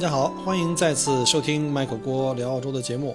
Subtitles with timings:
[0.00, 3.14] 大家好，欢迎再次收听麦克郭聊澳洲的节目。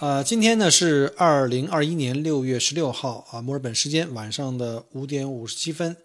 [0.00, 5.96] 呃，今天呢是二零二一年六月十六号啊，墨尔本时间晚上的五点五十七分。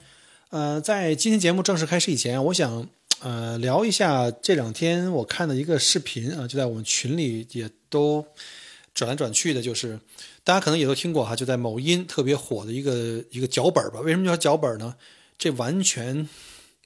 [0.51, 2.87] 呃，在今天节目正式开始以前，我想
[3.19, 8.25] 呃聊一下这两天我看的一个视频啊，就在我们群里也都
[8.93, 9.99] 转来转去的，就是
[10.45, 13.99] 大家可能也都听过哈，就在某音特别火的一个一个脚本吧。
[13.99, 14.95] 为什么叫脚本呢？
[15.37, 16.29] 这完全。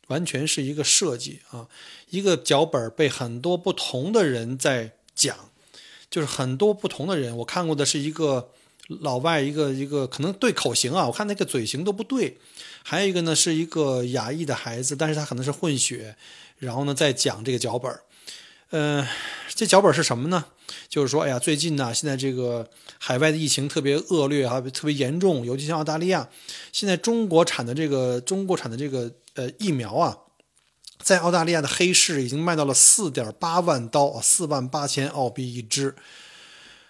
[0.10, 1.66] 完全是一个设计啊，
[2.10, 5.36] 一个脚本被很多不同的人在讲，
[6.10, 7.36] 就是很多不同的人。
[7.38, 8.50] 我看过的是一个
[8.88, 12.38] 老外，一个一个可能对口型啊，我看那个嘴型都不对。
[12.82, 16.16] 还有一个呢是一个亚裔的孩子，但是他可能是混血，
[16.58, 18.00] 然后呢在讲这个脚本。
[18.72, 19.06] 嗯，
[19.54, 20.46] 这脚本是什么呢？
[20.88, 26.28] 就是说，哎呀，最近呢，现在这个海外的疫情特别恶劣啊，特别严重，尤其像澳大利亚，
[26.72, 29.12] 现在中国产的这个中国产的这个。
[29.40, 30.18] 呃，疫苗啊，
[31.02, 35.96] 在澳大利亚的黑市已经卖到了四点八万刀啊，四万八千澳币一支。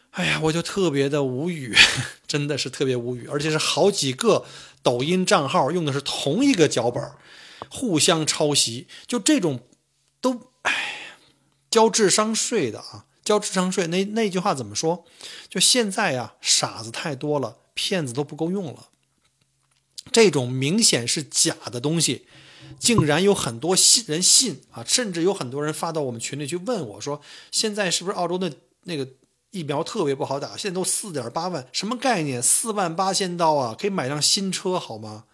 [0.10, 1.78] 哎呀，我就特别的无语，
[2.26, 4.44] 真的是特别无语，而且是好几个
[4.82, 7.12] 抖音账号用的是同一个脚本，
[7.70, 9.60] 互相抄袭，就这种
[10.20, 10.74] 都哎，
[11.70, 13.86] 交智商税的啊，交智商税。
[13.86, 15.06] 那那句话怎么说？
[15.48, 18.88] 就现在呀，傻子太多了，骗子都不够用了。
[20.12, 22.26] 这种明显是假的东西。
[22.80, 27.20] 竟然有很多信人信啊，甚至有很多人发到我们群里去问我说
[27.52, 28.50] ：“现在是不是澳洲的
[28.84, 29.06] 那个
[29.52, 30.56] 疫苗特别不好打？
[30.56, 32.42] 现在都四点八万，什么概念？
[32.42, 35.26] 四万八千刀啊，可以买辆新车好吗？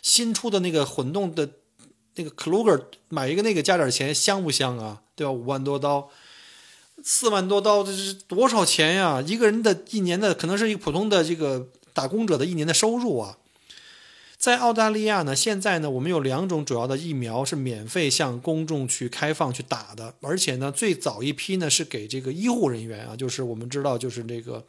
[0.00, 1.50] 新出的那个混动的
[2.14, 5.02] 那个 Kluger，买一个那个加点钱香不香啊？
[5.14, 5.32] 对吧？
[5.32, 6.08] 五万多刀，
[7.02, 9.22] 四万多刀，这是多少钱呀？
[9.26, 13.36] 一个人的一年的可能是一个普通的这个打工者的一年的收入啊。”
[14.46, 24.64] 在澳大利亚呢，现在呢，我们有两种主要的疫苗是免费向公众去开放去打的，而且呢，最早一批呢是给这个医护人员啊，就是我们知道，就是这个，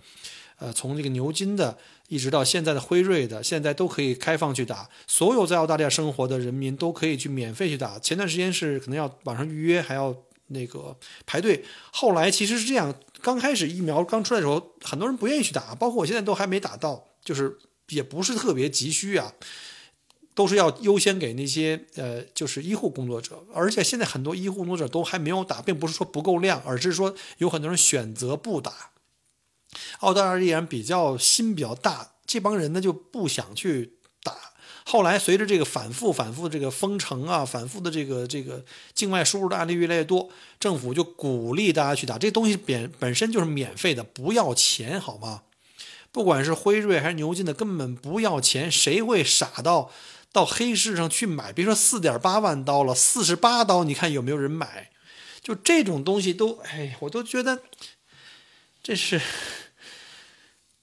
[0.58, 1.78] 呃，从这个牛津的
[2.08, 8.00] 一直到现在的辉瑞的，现在都可以开放去打，所有在澳大利亚生活的人民都可以去免费去打。
[8.00, 10.16] 前段时间是可能要网上预约，还要
[10.48, 17.60] 那个排队，后来其实是这样，刚开始疫苗刚出来的时候，很多人不愿意去打，包括我现在都还没打到，就是。
[17.90, 19.34] 也不是特别急需啊，
[20.34, 23.44] 都是要优先给那些呃，就是医护工作者。
[23.54, 28.92] 而且现在很多医护工作者都还没有打，并不是说不够量，而是说有很多人选择不打。
[30.00, 34.34] 澳大利亚人比较心比较大，这帮人呢就不想去打。
[34.86, 42.18] 后来随着这个反复、反复这个封城啊，反复的这个这个境外输入的案例越来越多，政府就鼓励大家去打。
[42.18, 45.44] 这东西本本身就是免费的，不要钱，好吗？
[46.12, 49.92] 不管是辉瑞还是牛津的，根本不要钱，谁会傻到
[50.32, 51.54] 到黑市上去买？
[51.54, 54.90] 别说四点八万刀了，四十八刀，你看有没有人买？
[55.42, 57.62] 就这种东西都，哎，我都觉得
[58.82, 59.22] 这是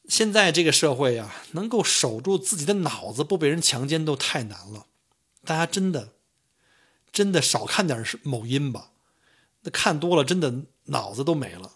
[0.09, 4.87] 现在这个社会啊，能够守住自己的脑子不被人强奸都太难了。
[5.45, 6.11] 大家真的
[7.13, 8.91] 真的少看点某音吧，
[9.63, 11.73] 那看多了真的脑子都没了。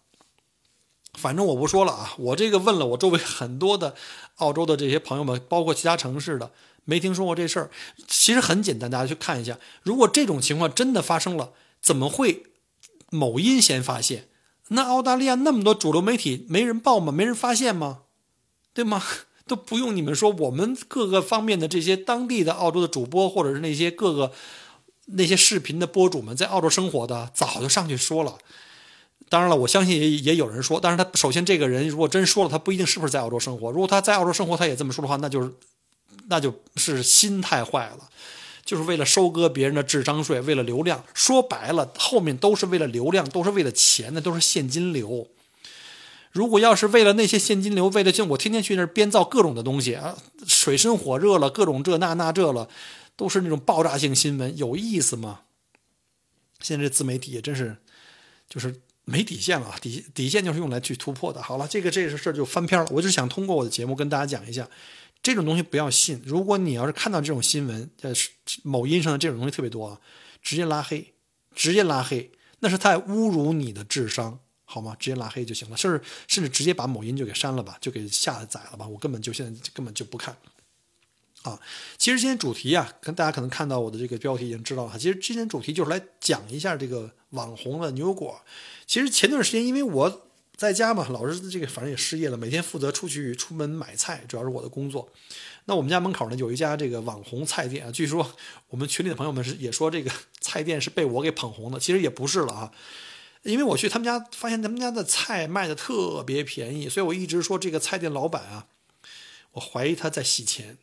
[1.19, 3.95] 反正我不说了啊，我这个问了我周围很多的
[4.37, 6.51] 澳洲的这些朋友们，包括其他城市的，
[6.85, 7.71] 没听说过这事儿。
[8.07, 11.51] 其实很简单，大家去看一下，如果这种情况真的发生了，
[11.83, 12.45] 怎么会
[13.11, 14.29] 某音先发现？
[14.69, 17.11] 那澳大利亚那么多主流媒体，没人报吗？
[17.11, 18.01] 没人发现吗？
[18.73, 19.03] 对吗？
[19.47, 24.31] 都不用你们说，我们各个方面的这些当地的澳洲的主播，或者是那些各个
[25.07, 28.37] 那些视频的博主们，在澳洲生活的，早就上去说了。
[29.29, 33.71] 当然了，我相信也也有人说，但是他首先这个人如果真说了，他不一定是不是在澳洲生活。
[33.71, 35.53] 如果他在澳洲生活，他也这么说的话，那就是
[36.29, 38.09] 那就是心态坏了，
[38.65, 41.05] 就是为了收割别人的智商税，为了流量。
[41.13, 45.29] 说白了，后面都是为了流量，都是为了钱，那都是现金流。
[46.33, 50.17] 如果要是为了那些现金流，为了像我天天去那儿编造各种的东西啊，
[50.47, 52.69] 水深火热了，各种这那那这了，
[53.15, 55.41] 都是那种爆炸性新闻，有意思吗？
[56.61, 57.77] 现在这自媒体也真是，
[58.49, 58.81] 就是。
[59.11, 61.43] 没底线了，底底线就是用来去突破的。
[61.43, 62.87] 好了，这个这个事儿就翻篇了。
[62.91, 64.69] 我就想通过我的节目跟大家讲一下，
[65.23, 66.21] 这种东西不要信。
[66.27, 68.13] 如果你要是看到这种新闻，呃，
[68.63, 69.99] 某音上的这种东西特别多啊，
[70.43, 71.15] 直接拉黑，
[71.55, 72.31] 直接拉黑。
[72.61, 74.95] 那是在侮辱你的智商，好吗？
[74.99, 80.37] 直接拉黑就行了，甚至甚至直接把某音就给删了吧，就给下载了吧，我根本就现在根本就不看。
[81.49, 81.61] 啊，
[81.97, 84.99] 其实今天主题啊，跟大家可能看到我的这个标题已经知道了。
[84.99, 88.41] 其实今天主题就是来讲一下这个网红的牛油果。
[88.87, 90.23] 其实前段时间因为我
[90.57, 95.09] 在家嘛，老是这个反正也失业了，每天负责出去出门买菜，主要是我的工作。
[95.67, 98.35] 那我们家门口呢有一家这个网红菜店啊，据说
[98.69, 100.11] 我们群里的朋友们是也说这个
[100.41, 102.73] 菜店是被我给捧红的，其实也不是了啊。
[103.45, 108.67] 因为我去他们家发现他们家的菜卖的特别便宜，所以我一直说这个菜店老板啊，
[109.53, 110.77] 我怀疑他在洗钱。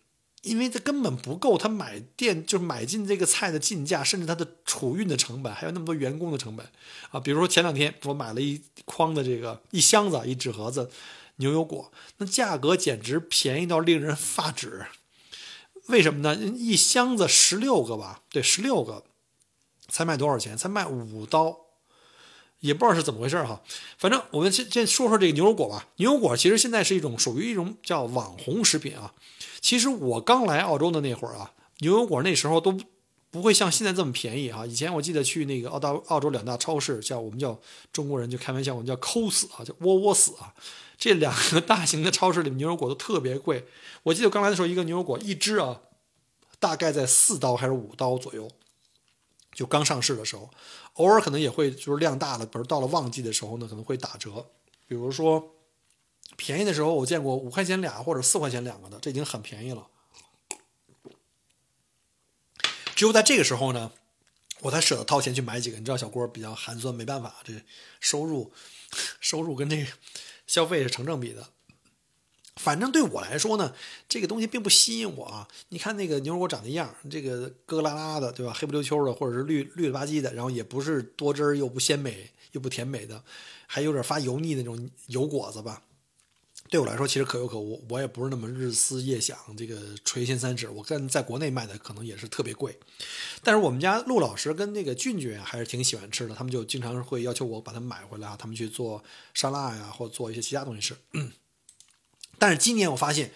[0.46, 6.66] 因为它根本不够他买店，就是买进这个菜的进价，甚至他的储运的成本，还有那么多员工的成本
[7.10, 7.20] 啊。
[7.20, 10.90] 比如说前两天我买了一筐的这个一箱子一纸盒子
[11.38, 14.86] 牛油果，那价格简直便宜到令人发指。
[15.88, 16.36] 为什么呢？
[16.36, 19.04] 一箱子十六个吧，对，十六个
[19.88, 20.56] 才卖多少钱？
[20.58, 21.65] 才卖五刀，
[22.66, 23.62] 也不知道是怎么回事哈。
[23.98, 25.88] 反正我们先先说说这个牛油果吧。
[25.98, 29.14] 牛油果其实现在是一种属于一种叫网红食品啊。
[29.62, 32.78] 其实我刚来澳洲的那会儿啊，牛油果那时候都
[33.32, 34.66] 不会像现在这么便宜啊。
[34.66, 37.60] 以前我记得去那个澳大澳洲两大超市，叫我们叫
[37.92, 40.54] 中国人就开玩笑，我们叫抠死啊，叫窝窝死啊。
[40.98, 43.66] 这两个大型的超市里面牛油果都特别贵。
[44.04, 45.82] 我记得刚来的时候，一个牛油果一支啊，
[46.60, 48.50] 大概在四刀还是五刀左右。
[49.56, 50.52] 就刚上市的时候，
[50.94, 54.46] 偶尔可能也会就是量大了，比如到了旺季的时候呢，可能会打折。
[54.88, 55.52] 比如说。
[56.38, 59.88] 便宜的时候，我见过五块钱俩或者四块钱两个的，这已经很便宜了。
[62.94, 63.92] 只有在这个时候呢，
[64.60, 65.78] 我才舍得掏钱去买几个。
[65.78, 67.54] 你知道，小郭比较寒酸，没办法，这
[68.02, 68.52] 收入
[69.22, 69.88] 收入跟这个
[70.46, 71.48] 消费是成正比的。
[72.56, 73.74] 反正对我来说呢，
[74.08, 75.48] 这个东西并不吸引我啊。
[75.70, 78.54] 你看那个牛油果长那样，这个疙疙拉拉的，对吧？
[78.54, 83.24] 黑不溜秋的，或者是绿绿了吧唧的，然后也不是多汁儿，又不鲜美，又不甜美的，
[83.68, 85.84] 还有点发油腻那种油果子吧。
[86.68, 90.68] 对我来说，其实可有可无，我也不是那么日思夜想，这个垂涎三尺。
[90.68, 92.80] 我跟在国内卖的可能也是特别贵，
[93.44, 99.04] 但是我们家陆老师跟那个俊俊还是挺喜欢吃的，他们就经常会要求我把它买回来啊，他们去做
[99.36, 100.96] 沙拉呀，或做一些其他东西吃。
[102.38, 103.32] 但是今年我发现，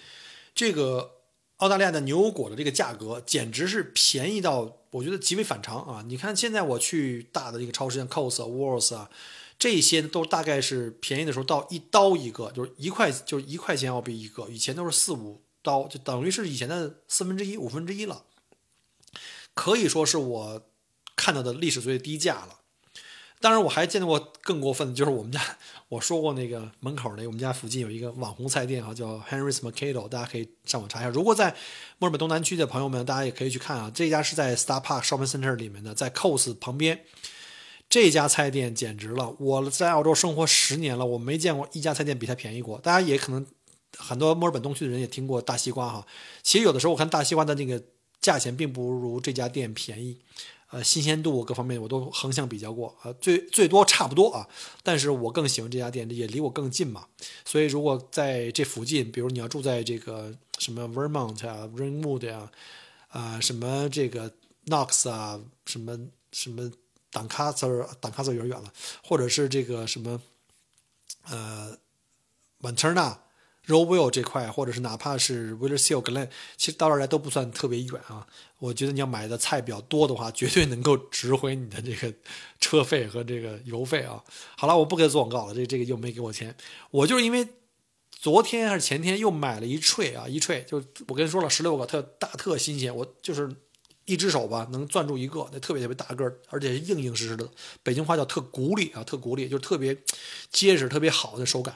[0.53, 1.11] 这个
[1.57, 6.03] 澳大利亚的牛油果的这个价格简直是便宜到我觉得极为反常啊！
[6.07, 9.09] 你看现在我去大的这个超市，像 Coles 啊、Woolworths 啊。
[9.57, 18.23] 这些都大概是便宜的时候到一刀一个，就是一块就是一块钱澳币一个，以前都是四五刀，就等于是以前的四分之一、五分之一了，
[19.53, 20.61] 可以说是我
[21.17, 22.58] 看到的历史最低价了。
[23.41, 25.39] 当然，我还见过更过分的，就是我们家
[25.87, 31.09] 我说过那个门口那我们家附近有一个网红菜店哈，叫 Henry's Mercado，大家可以上网查一下。
[31.09, 31.55] 如果在
[31.97, 33.89] 墨尔本东南区的朋友们，大家也可以去看啊。
[33.93, 37.05] 这家是在 Star Park Shopping Center 里面的，在 Coles 旁边。
[37.89, 39.35] 这家菜店简直了！
[39.39, 42.77] 我在澳洲生活十年了，我没见过一家菜店比它便宜过。
[42.77, 43.43] 大家也可能
[43.97, 46.05] 很多墨尔本东区的人也听过大西瓜哈。
[46.43, 47.81] 其实有的时候我看大西瓜的那个
[48.21, 50.19] 价钱并不如这家店便宜，
[50.69, 54.47] 呃，新鲜度各方面我都横向比较过，呃，最最多差不多啊。
[54.83, 57.07] 但是我更喜欢这家店，也离我更近嘛。
[57.45, 62.51] 所以如果在这附近，比如你要住在这个什么 Vermont 啊、Ringwood 呀，
[63.09, 64.31] 啊，什么这个
[64.65, 65.99] Knox 啊，什么
[66.31, 66.71] 什么。
[67.11, 68.71] 挡卡字儿，挡卡字有点远了，
[69.03, 70.21] 或者是这个什么，
[71.27, 71.75] 呃
[72.61, 72.71] m
[73.69, 78.27] r o w e l l 这块，或者是哪怕是 w i l l e r seal Glen，其实到这儿来都不算特别远啊。
[78.57, 82.13] 我觉得你要买的菜比较多的话，绝对能够值回你的这个
[82.59, 84.23] 车费和这个油费啊。
[84.57, 86.55] 好了，我不给他做广告了，这这个又没给我钱。
[86.91, 87.47] 我就是因为
[88.11, 93.49] 昨天还是前天又买了一锤啊，一锤就我跟你说了，十六个特大特新鲜，我就是。
[94.05, 97.47] 一只手吧，能攥住一个，那特别特别大个儿，而且硬硬实实的。
[97.83, 99.95] 北京话叫特骨力啊，特骨力，就是特别
[100.49, 101.75] 结实、特别好的手感。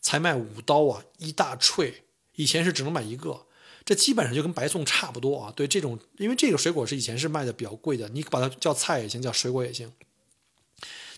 [0.00, 2.04] 才卖五刀啊，一大脆。
[2.36, 3.46] 以前是只能买一个，
[3.84, 5.52] 这基本上就跟白送差不多啊。
[5.54, 9.92] 对这种，因为这个水果是以前是卖的比较贵的，你把它叫菜也行，叫水果也行。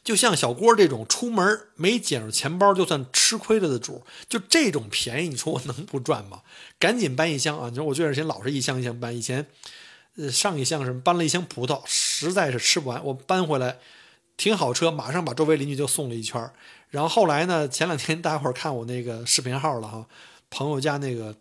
[0.03, 6.43] 就像小郭这种出门没捡着钱包就算吃亏了的主，就这种便宜，你说我能不赚吗？
[6.79, 7.69] 赶紧搬一箱啊！
[7.69, 9.47] 你说我这段时间老是一箱一箱搬，以前。
[10.15, 13.03] 呃，上一箱什么搬了一箱葡萄，实在是吃不完。
[13.03, 13.79] 我搬回来，
[14.37, 16.53] 停好车，马上把周围邻居就送了一圈
[16.93, 20.07] 然后后来呢，前两天大家伙儿看我那个视频号了哈，
[20.49, 21.35] 朋友家那个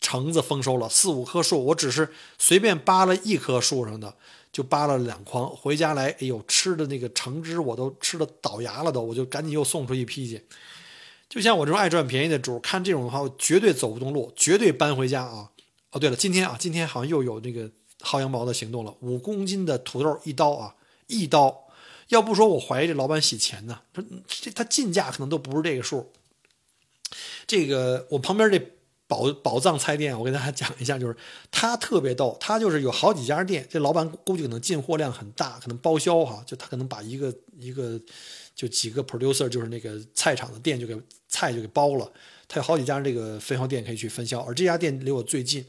[0.00, 4.14] 橙子丰收了，四五棵树，我只是随便扒了一棵树上的，
[4.50, 5.46] 就扒了两筐。
[5.46, 10.46] 回家来，哎呦，吃的那个橙汁我都吃的倒牙了都，我就赶紧又送出一批去。
[11.28, 15.50] 就像我这种爱赚便宜的主，看这种的话，我绝对走不动路，绝对搬回家啊。
[15.90, 17.70] 哦，对了，今天啊，今天好像又有那个。
[18.04, 20.74] 薅羊毛的行动了，五公斤的土豆一刀啊，
[21.06, 21.61] 一刀
[22.12, 26.12] 要不说我怀疑这老板洗钱呢，说这他进价可能都不是这个数。
[27.46, 28.58] 这个我旁边这
[29.06, 31.16] 宝宝藏菜店，我跟大家讲一下，就是
[31.50, 37.98] 他特别逗，他就是有好几家店，这老板估计可能进货量很大，可能包销哈，就他可能把一个一个
[38.54, 40.94] 就几个 producer 就是那个菜场的店就给
[41.28, 42.12] 菜就给包了，
[42.46, 45.64] 他有好几家这个分销店可以去分销，而这家店离我最近。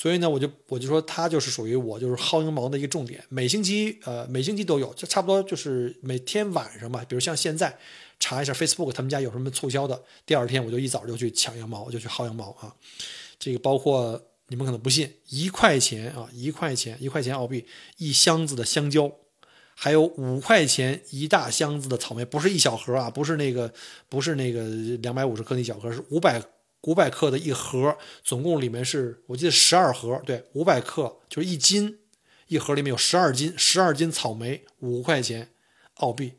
[0.00, 7.76] 所以呢，我就我就说他就是属于我就是薅羊毛的一个重点，每星期呃每星期都有，就差不多就是每天晚上吧，比如像现在
[8.20, 12.72] 查一下 Facebook 他们家有什么促销的，第二天我就一早就去抢羊毛，就去薅羊毛啊。
[13.40, 19.10] 这个包括你们可能不信，一块钱啊一块钱一块钱澳币一箱子的香蕉，
[19.74, 23.74] 还有五块钱一大箱子的草莓，不是一小盒啊，不是那个
[24.08, 24.62] 不是那个
[25.02, 26.40] 两百五十克那小盒，是五百。
[26.82, 31.98] 五百克的一盒，总共里面是我记得十二盒，对，五百克就是一斤，
[32.46, 35.50] 一盒里面有十二斤，十二斤草莓五块钱
[35.94, 36.34] 澳币，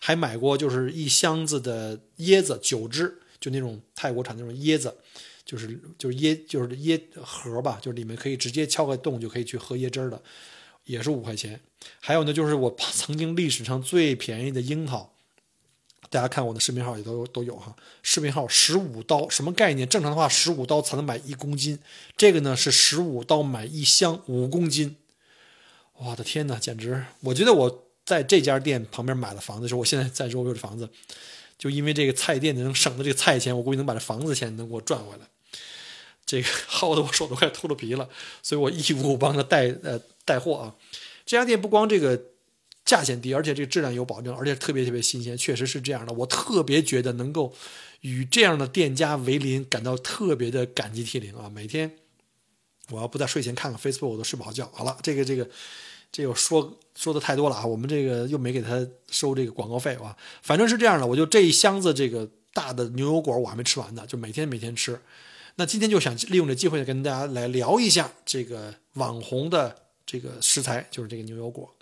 [0.00, 4.96] 还买过就是一箱子的椰子九只，就那种泰国产那种椰子，
[5.44, 10.22] 就是就是椰就是椰盒吧，就是里面可以直接敲个洞就可以去喝椰汁的，
[10.84, 11.60] 也是五块钱。
[12.00, 15.11] 还有呢，就是我 曾经历史上最便宜的樱桃。
[16.12, 19.88] 大家看我的视频号也都都有哈，视频号十五刀什么概念？
[19.88, 21.78] 正常的话十五刀才能买一公斤，
[22.18, 24.94] 这个呢是十五刀买一箱五公斤。
[25.94, 27.02] 我的天哪，简直！
[27.20, 30.86] 我觉得我在这家店旁边买了房子的时候，我现在在周边的房子，
[31.56, 35.26] 就因为这个菜店能省的这个菜钱，我估计能把这房子钱能给我赚回来。
[36.26, 38.06] 这个 耗的我手都快秃噜皮了，
[38.42, 40.74] 所以我义务帮他带呃带货啊。
[41.24, 42.31] 这家店不光这个。
[42.84, 46.12] 价钱低，而且这个质量有保证，而且特别特别新鲜，确实是这样的。
[46.12, 47.54] 我特别觉得能够
[48.00, 51.48] 与这样的店家为邻，感到特别的感激涕零啊！
[51.48, 51.90] 每天
[52.90, 54.68] 我要不在睡前看看 Facebook，我都睡不好觉。
[54.74, 55.48] 好了，这个这个
[56.10, 57.64] 这个说说的太多了啊！
[57.64, 61.06] 我们这个又没给他收这个广告费啊，反正是这样的。
[61.06, 65.00] 我就这一箱子这个大的牛油果我还没吃完呢，就每天每天吃。
[65.56, 71.72] 那今天就想利用这机会跟大家来聊一下这个网红的这个食材，就是这个牛油果。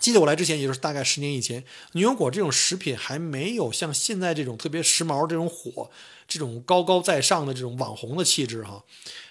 [0.00, 5.90] 记得我来之前，也就是大概十年以前，牛油果这种食品还没有像现在这种特别时髦、这种火、
[6.26, 8.82] 这种高高在上的这种网红的气质哈。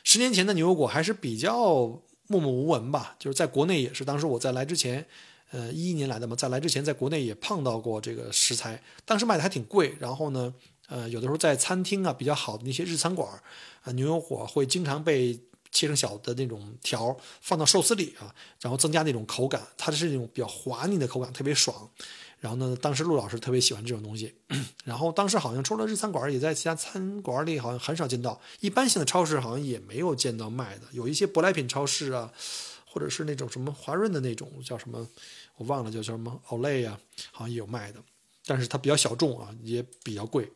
[0.03, 4.05] 十年前的牛油果还是比较默默无闻吧，就是在国内也是。
[4.05, 5.05] 当时我在来之前，
[5.51, 9.95] 呃，一一年来的嘛，在来之前，在国内也碰到过这个食材，当时卖的还挺贵。
[9.99, 10.53] 然后呢，
[10.87, 13.27] 呃，有的时候在餐厅啊比较好的那些日餐馆，
[13.81, 15.39] 啊，牛油果会经常被。
[15.71, 21.89] 切成小的那种条，放到寿司里啊，然后增加那种口感，它是那种比较滑腻的口感，特别爽。
[22.39, 24.33] 然后呢，当时陆老师特别喜欢这种东西。
[24.85, 30.83] 然后当时好像除了日餐馆，也在其他餐馆里好像很少见到，一般性的超市好像也没有见到卖的。
[30.91, 32.31] 有一些舶来品超市啊，
[32.85, 35.05] 或者是那种什么华润的那种叫什么，
[35.57, 36.97] 我忘了叫叫什么 Olay 啊，
[37.31, 38.01] 好像也有卖的，
[38.45, 40.49] 但是它比较小众啊，也比较贵。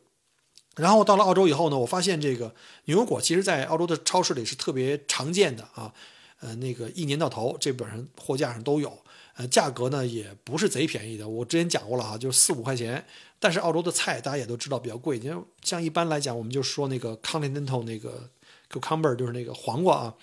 [0.76, 2.54] 然后到了澳洲以后呢，我发现这个
[2.86, 5.92] 牛油果其实，在澳洲的超市里是特别常见的啊，
[6.40, 8.98] 呃，那个一年到头这本上货架上都有，
[9.36, 11.28] 呃，价格呢也不是贼便宜的。
[11.28, 13.04] 我之前讲过了哈，就是四五块钱。
[13.40, 18.30] 但是澳洲的菜大家也都知道比较贵，因为像一般来讲，我们就说那个 continental 那个
[18.72, 20.14] cucumber 就是那个黄瓜啊，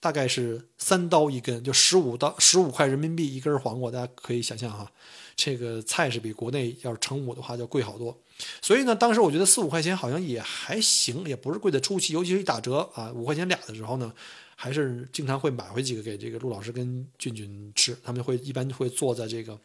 [0.00, 4.90] 大概是三刀一根，就十五到十五块人民币一根黄瓜，大家可以想象哈。
[5.36, 8.14] 这个菜是比国内要是乘五的话就贵好多，
[8.60, 14.12] 所以呢，当时我觉得四五块钱好像也还行，也不是贵的出奇，尤其是一打折啊，五块钱俩的时候呢，
[14.54, 19.58] 还是经常会买回几个给这个陆老师跟俊俊吃，他们会一般会坐在这个，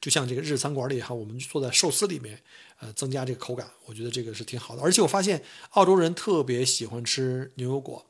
[0.00, 2.40] 就像这个日餐馆里哈，我们坐在寿司里面，
[2.78, 8.06] 呃，增加这个口感，我觉得这个是挺好的，而且我发现澳洲人特别喜欢吃牛油果，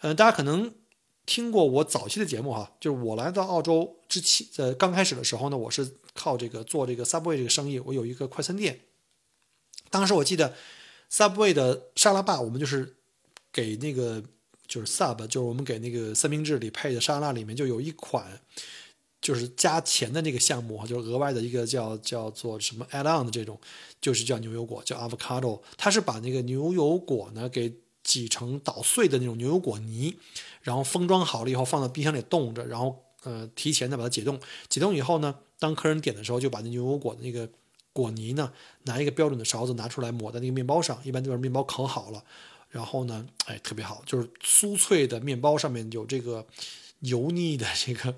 [0.00, 0.72] 呃，大家可能。
[1.26, 8.80] 听过我早期的节目哈，就是我来到澳洲之前，呃，刚开始的时候呢，我是靠这个做这个 Subway 这个生意，我有一个快餐店。
[9.90, 10.56] 当时我记得
[11.08, 12.96] Subway 的沙拉霸，我们就是
[13.52, 14.24] 给那个
[14.66, 18.40] 就是 Sub，就是我们给那个三明治里配的沙拉里面就有一款，
[19.20, 23.58] 就是加钱的那个项目，就是额外的一个叫叫做什么 Add On 的这种，
[24.00, 27.74] 就是叫牛油果，叫 Avocado，它是把那个牛油果呢给。
[28.02, 30.16] 挤成捣碎的那种牛油果泥，
[30.62, 34.40] 然后封装好了以后放到冰箱里冻着，然后呃提前的把它解冻。
[34.70, 37.48] 解冻以后呢，当客人点的时候，就把那牛油果的那个
[37.92, 38.50] 果泥呢，
[38.84, 42.24] 拿一个标准的勺子拿出来抹在那个面包上，一般就是面包烤好了，
[42.70, 46.44] 然后呢，哎特别好，就是酥脆的面包上面有这个
[47.00, 48.14] 油腻的这个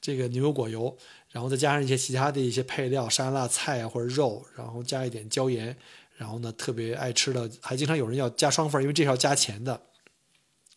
[0.00, 0.96] 这个牛油果油，
[1.30, 5.76] 然后再加上一些其他的一些配料，沙拉菜啊或者肉，然后加一点椒盐。
[6.16, 9.80] 然后呢，特别爱吃的，还经常有人要加双份，因为这是要加钱的，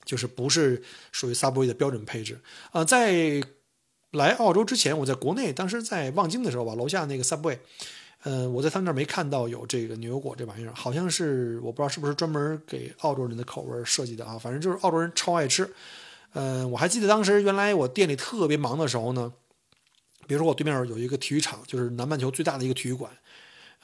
[0.05, 0.81] 就是不是
[1.11, 2.39] 属于 Subway 的标准配置
[2.71, 2.85] 啊。
[2.85, 3.43] 在
[4.11, 7.57] 来澳洲之前，我在国内当时在望京的时候吧，楼下那个 Subway，
[8.23, 15.69] 呃，我在他们那儿没看到有这个牛油果这玩意儿，好像是我不知道是不是专门给澳洲人的口味设计的啊，反正就是澳洲人超爱吃。
[16.33, 19.31] 嗯，我还记得当时原来我店里特别忙的时候呢，
[20.27, 23.11] 比如说我对面有一个体育场，就是南半球最大的一个体育馆。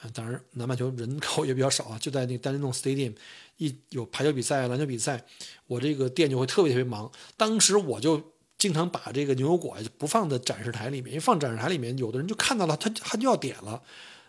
[0.02, 3.14] 嗯，当然南半球人口也比较少啊，就在那个丹尼弄 Stadium，
[3.58, 5.24] 一有排球比赛、篮球比赛，
[5.66, 7.10] 我这个店就会特别特别忙。
[7.36, 13.82] 当时我就经常把这个牛油果不放在展示台里面，因为放展示台里面，有的人就看到了，他他就要点了，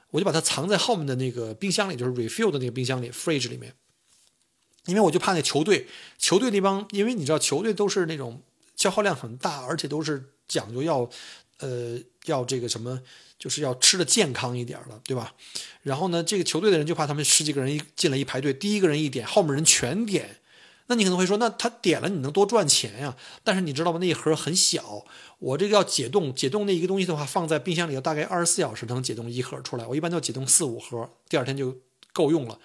[0.09, 3.73] 我就把它藏在后面的那个冰箱里，就是 refill 的那个冰箱里 fridge 里面，
[4.85, 8.41] 因为我就怕那球队球队那帮，因为你知道球队都是那种
[8.75, 11.09] 消耗量很大，而且都是讲究要
[11.59, 13.01] 呃要这个什么。
[13.41, 15.33] 就是要吃的健康一点了，对吧？
[15.81, 20.39] 然后呢，这个球队的人就怕他们十几个人一进来一排队，第一个人一点，后面人全点，
[20.85, 23.17] 那你可能会说，那他点了你能多赚钱呀？
[23.43, 23.97] 但是你知道吗？
[23.99, 25.03] 那一盒很小，
[25.39, 29.87] 我这个要解冻，解冻那一个东西的话，放在冰箱里要大概二十四小时能解冻一盒出来。
[29.87, 31.75] 我一般都解冻四五盒，第二天就
[32.13, 32.59] 够用了。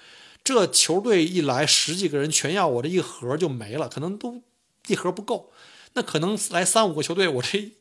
[0.46, 4.44] 这球队一来十几个人全要我这一盒就没了，可能都
[4.86, 5.50] 一盒不够。
[5.94, 7.72] 那可能来三五个球队，我这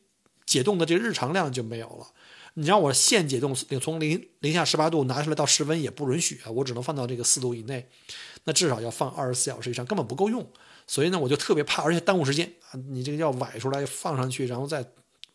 [0.44, 2.08] 解冻的这日常量就没有了。
[2.54, 7.88] 你让我现解冻，从零零下十八度拿出来到室温也不允许啊，我只能放到这个四度以内，
[8.42, 10.44] 那至少要放二十四小时以上，根本不够用。
[10.88, 12.80] 所以呢，我就特别怕，而且耽误时间啊。
[12.88, 14.82] 你这个要崴出来放上去，然后再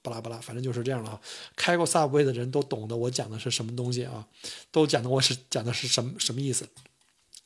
[0.02, 1.22] 巴拉巴拉，反正就是这样了。
[1.56, 4.28] 开过 Subway 的人都懂得我讲的是什么东西啊，
[4.70, 6.68] 都讲的我是讲的是什么什么意思。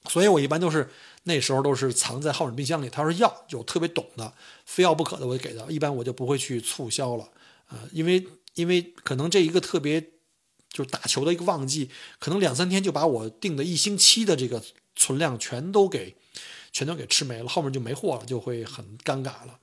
[0.07, 0.89] 所以我一般都是
[1.23, 2.89] 那时候都是藏在后面冰箱里。
[2.89, 4.33] 他说要有特别懂的，
[4.65, 5.65] 非要不可的，我就给他。
[5.65, 7.29] 一般我就不会去促销了
[7.67, 8.25] 啊，因为。
[8.55, 9.99] 因为可能这一个特别
[10.69, 14.63] 就是打球的一个旺季，可能两三天就把我订的一星期的这个
[14.95, 16.15] 存量全都给
[16.71, 19.59] 全都给吃没了，后面就没货了，就会很尴尬了。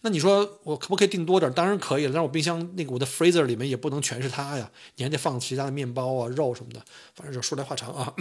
[0.00, 1.52] 那你说我可不可以订多点？
[1.52, 6.84] 当然可以了，但是我冰箱那个我的 freezer 里面也不能全是它呀，你还得放其他的面包啊、肉什么的。
[7.14, 8.12] 反正就说来话长啊。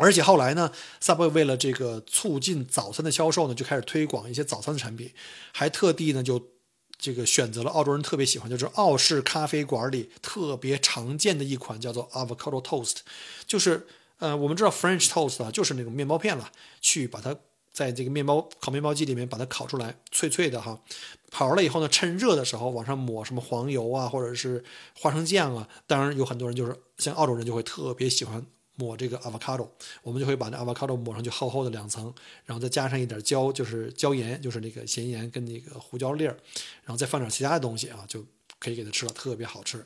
[0.00, 5.12] 而且后来呢，Subway 为了这个促进早餐的销售呢，就开始推广一些早餐的产品，
[5.52, 6.42] 还特地呢就。
[7.02, 12.96] 这个选择了澳洲人特别喜欢，就是澳式咖啡馆里特别常见的一款，叫做 avocado toast，
[13.46, 13.86] 就是
[14.18, 17.34] 呃，我们知道 French toast 啊，就是那种面包片了，去把它
[17.72, 20.78] 在这个面包烤面包机里面把它烤出来，脆脆的哈，
[21.30, 24.62] 烤完了以后呢，趁热的时候往上抹什么黄油啊，或者是
[24.94, 28.44] 花生酱啊，当然有很多人就是像澳洲人就会特别喜欢。
[28.76, 29.68] 抹这个 avocado，
[30.02, 32.12] 我们就会把那 avocado 抹上去厚厚的两层，
[32.46, 36.36] 然后再加上一点椒，就是椒盐，就是那个咸盐跟那个胡椒粒儿，
[36.84, 38.24] 然后再放点其他的东西啊，就
[38.58, 39.84] 可以给它吃了，特别好吃。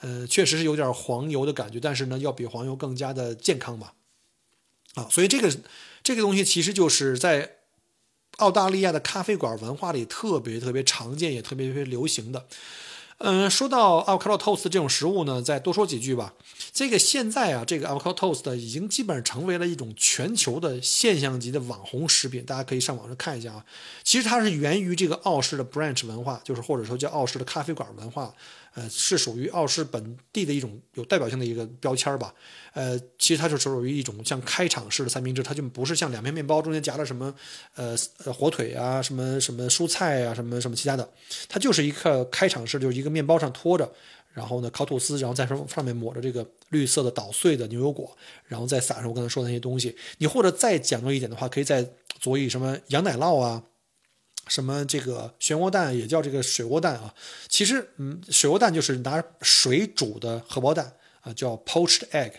[0.00, 3.94] 呃，确实是有点黄油的感觉，但是呢，要比黄油更加的健康吧。
[4.94, 5.56] 啊，所以这个
[6.02, 7.58] 这个东西其实就是在
[8.38, 12.48] 澳大利亚的咖啡馆文化里特别特别常见，也特别特别流行的。
[13.18, 16.34] 嗯，说到 avocado toast 这种食物呢，再多说几句吧。
[16.72, 23.64] 这个现在啊，这个 avocado toast 已经基本上成为了一种全球的现象级的网红食品，大家可以上网上看一下啊。
[24.02, 28.34] 其实它是源于这个澳式的 branch 文化，就是或者说叫澳式的咖啡馆文化。
[28.74, 32.34] 呃，是属于奥氏本地的一种有代表性的一个标签吧。
[32.72, 37.34] 呃，其实它就属于一种像开场式的三明治，它就不是像两片面包中间夹了什么
[37.74, 37.94] 呃
[38.32, 41.06] 火腿啊、什么什么蔬菜啊、什么什么其他的，
[41.48, 43.92] 它就是一个开场式，就是一个面包上托着，
[44.32, 49.94] 然后呢烤吐司，然后在上上面抹着这个绿色的捣碎的牛油果，然后再撒上我刚才说的那些东西。
[50.16, 51.86] 你或者再讲究一点的话，可以再
[52.18, 53.62] 佐以什么羊奶酪啊。
[54.48, 57.14] 什么这个漩涡蛋也叫这个水窝蛋啊？
[57.48, 62.32] 其实，嗯，水窝蛋就是拿水煮的荷包蛋啊，叫 poached egg。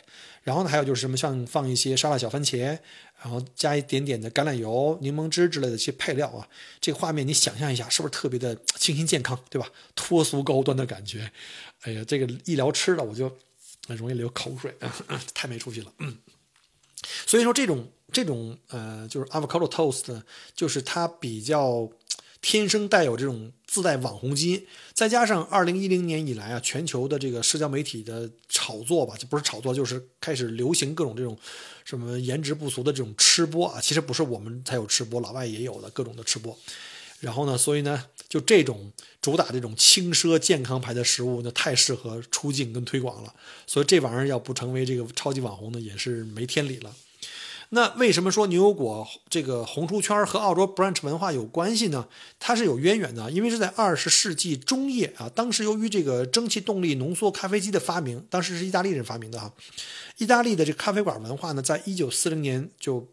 [0.43, 2.77] 然后呢，还有就是什么像放一些沙拉小番茄，
[3.21, 6.45] 然后加一点点的橄榄油、柠檬汁之类的一些配料啊。
[6.81, 9.69] 这个画面你想象一下，是不是特别的清新健康，对吧？
[9.95, 11.31] 脱俗高端的感觉。
[11.83, 13.37] 哎呀，这个一聊吃的，我就
[13.87, 14.75] 容易流口水，
[15.33, 15.93] 太没出息了。
[15.99, 16.17] 嗯，
[17.25, 17.89] 所以说这种。
[18.13, 20.23] 这种呃，就是 avocado toast，呢
[20.55, 21.89] 就是它比较
[22.41, 31.37] 天生带有这种自带网红基因，再加上二零一零年以来啊，全球的这个社交媒体的炒作吧，就不是炒作，就是开始流行各种这种
[31.83, 36.57] 什么颜值不俗的这种吃播啊，其实不是我们才有吃播，老外也有的各种的吃播。
[37.21, 43.33] 然后呢，所以呢，就这种主打这种轻奢健康牌的食物，那太适合出镜跟推广了。
[43.65, 46.93] 所以这玩意儿要不成为这个超级网红呢，也是没天理了。
[47.69, 52.07] 那为什么说牛油果这个红出圈和澳洲 brunch 文化有关系呢？
[52.39, 59.51] 它是有渊源的，因为是在二十世纪中叶啊，当时由于这个蒸汽动力浓缩咖啡机的发明，当时是意大利人发明的哈。
[60.17, 63.07] 意大利的这咖啡馆文化呢，在一九四零年就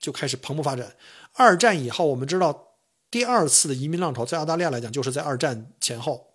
[0.00, 0.94] 就开始蓬勃发展。
[1.34, 2.68] 二战以后，我们知道
[3.10, 6.28] 第二次的移民浪潮在澳大利亚来讲，就是在二战前后。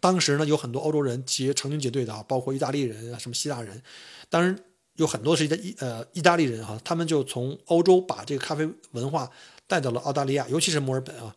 [0.00, 3.82] 当时呢，有很多欧洲人结成群结队的啊，包括意大利人啊，什么希腊人，
[4.28, 4.58] 当然
[4.96, 9.30] 有很多是意呃意大利人哈，他们就从欧洲把这个咖啡文化
[9.66, 11.34] 带到了澳大利亚，尤其是墨尔本啊。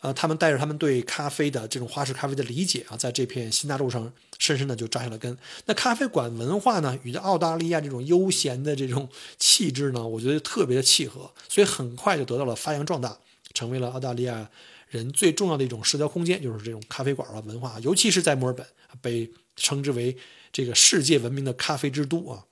[0.00, 5.34] 呃，他们带着他们对咖啡的这种花式咖啡的理解啊，在这片新大陆上深深的就扎下了根。
[5.64, 13.16] 那咖啡馆文化呢，与澳大利亚这种悠闲的这种气质呢，我觉得特别的契合，所以很快就得到了发扬壮大，
[13.54, 14.50] 成为了澳大利亚
[14.88, 18.66] 人最重要的一种社交空间，就是这种咖啡馆的文化，尤其是在墨尔本，
[19.00, 20.14] 被称之为
[20.52, 22.44] 这个世界闻名的咖啡之都啊。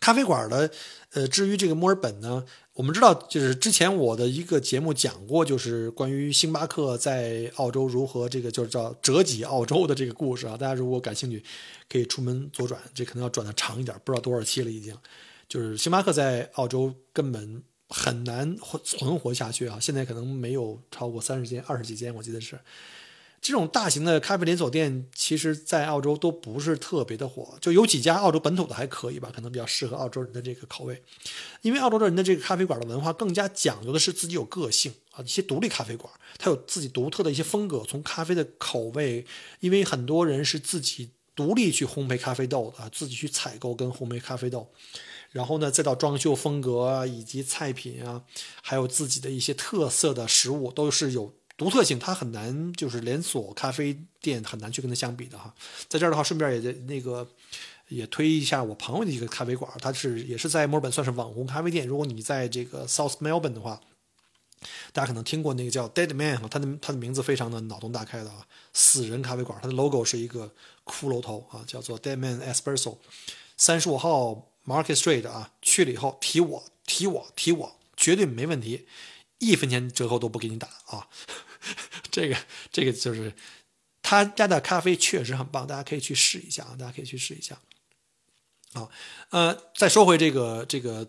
[0.00, 0.70] 咖啡馆的，
[1.12, 2.44] 呃，至于这个墨尔本呢？
[2.72, 10.56] 我们知道，就是之前我的一个节目讲过，就是关于星巴克在澳洲如何这个就是叫折戟澳洲的这个故事啊。
[10.56, 11.44] 大家如果感兴趣，
[11.90, 14.96] 可以出门左转，这可能要转的长一点，不知道多少期了已经。
[15.46, 22.58] 就是星巴克在澳洲根本很难存活下去啊，现在可能没有超过三十间、二十几间，我记得是。
[23.40, 31.02] 这种大型的咖啡连锁店，其实，在澳洲都不是特别的火，就有几家澳洲本土的还可以吧，可能比较适合澳洲人的这个口味。
[31.62, 39.24] 因为澳洲的人的这个咖啡馆的文化更加讲究的是自己有个性啊，一些独立咖啡馆，它有自己独特的一些风格，从咖啡的口味，
[39.60, 44.70] 因为很多人是自己独立去烘焙咖啡豆的，自己去采购跟烘焙咖啡豆，
[45.30, 48.22] 然后呢，再到装修风格啊，以及菜品啊，
[48.60, 51.32] 还有自己的一些特色的食物，都是有。
[51.60, 55.54] 独特性，它很难，就是连锁咖啡店很难去跟它相比的哈。
[55.88, 57.28] 在这儿的话，顺便也在那个
[57.88, 61.86] 也推一下我朋友的一个咖啡馆，它是也是在墨尔本算是网红咖啡店。
[61.86, 63.78] 如果你在这个 South Melbourne 的话，
[64.94, 70.50] 大家可能听过那个叫 Dead Man，它的它的名字非常的脑洞大开的啊，死人咖啡馆，它的 logo 是一个
[70.86, 72.96] 骷髅头啊，叫做 Dead Man Espresso，
[73.58, 78.86] 三十五号 Market Street 啊，去了以后提我提我提我，绝对没问题，
[79.40, 81.08] 一分钱折扣都不给你打啊。
[82.10, 82.36] 这个
[82.72, 83.32] 这个就是
[84.02, 86.76] 他家的咖啡确实很棒，大家可以去试一下啊！
[86.78, 87.58] 大家可以去试一下。
[88.72, 88.90] 好，
[89.30, 91.08] 呃，再说回这个这个。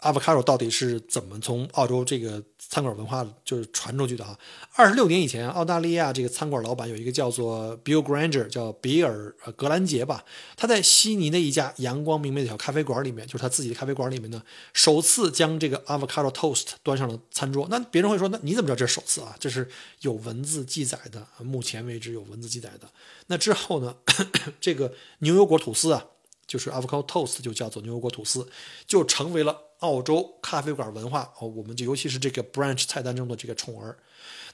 [0.00, 4.38] Avocado 到底是怎么从澳洲这个餐馆文化就是传出去的啊？
[4.74, 10.24] 二十六年以前，澳大利亚这个餐馆老板有一个叫做 Bill Granger，叫比尔格兰杰吧。
[10.56, 17.66] 他在悉尼的一家阳光明媚的小咖啡馆里面，就是他自己的咖啡馆里面呢，首次将这个 Avocado Toast 端上了餐桌。
[17.70, 19.34] 那别人会说，那你怎么知道这是首次啊？
[19.40, 19.68] 这是
[20.00, 22.88] 有文字记载的，目前为止有文字记载的。
[23.28, 23.96] 那之后呢，
[24.60, 26.04] 这个牛油果吐司啊，
[26.46, 28.48] 就是 Avocado Toast 就叫做牛油果吐司，
[28.86, 29.60] 就成为了。
[29.80, 33.98] 澳洲咖啡馆文化哦，我们就尤其是这个 branch 菜单中的这个宠儿。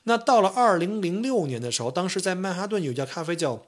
[0.03, 3.64] 那到了二零零六年的时候，当时在曼哈顿有家咖啡叫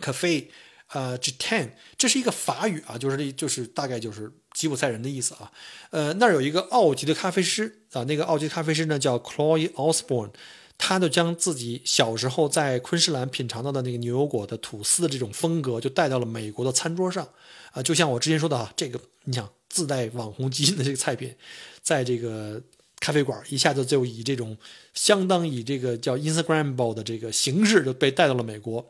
[0.00, 0.50] Cafe
[0.92, 5.50] 呃 Gitan，这是一个法语啊，就是就是大概就是吉普赛人的意思啊。
[5.90, 10.30] 呃，那儿有一个澳籍的咖啡师啊，那个澳籍咖啡师呢叫 Chloe Osborne，
[10.84, 17.28] 他就将自己小时候在昆士兰品尝到的那个牛油果的吐司的这种风格，就带到了美国的餐桌上
[17.70, 17.80] 啊。
[17.80, 19.48] 就像我之前说的啊，这个你想。
[19.74, 21.34] 自带网红基因的这个菜品，
[21.80, 22.60] 在这个
[23.00, 24.54] 咖啡馆一下子就以这种
[24.92, 28.86] 相当以这个叫 Instagramable 的这个形式就被带到了美国，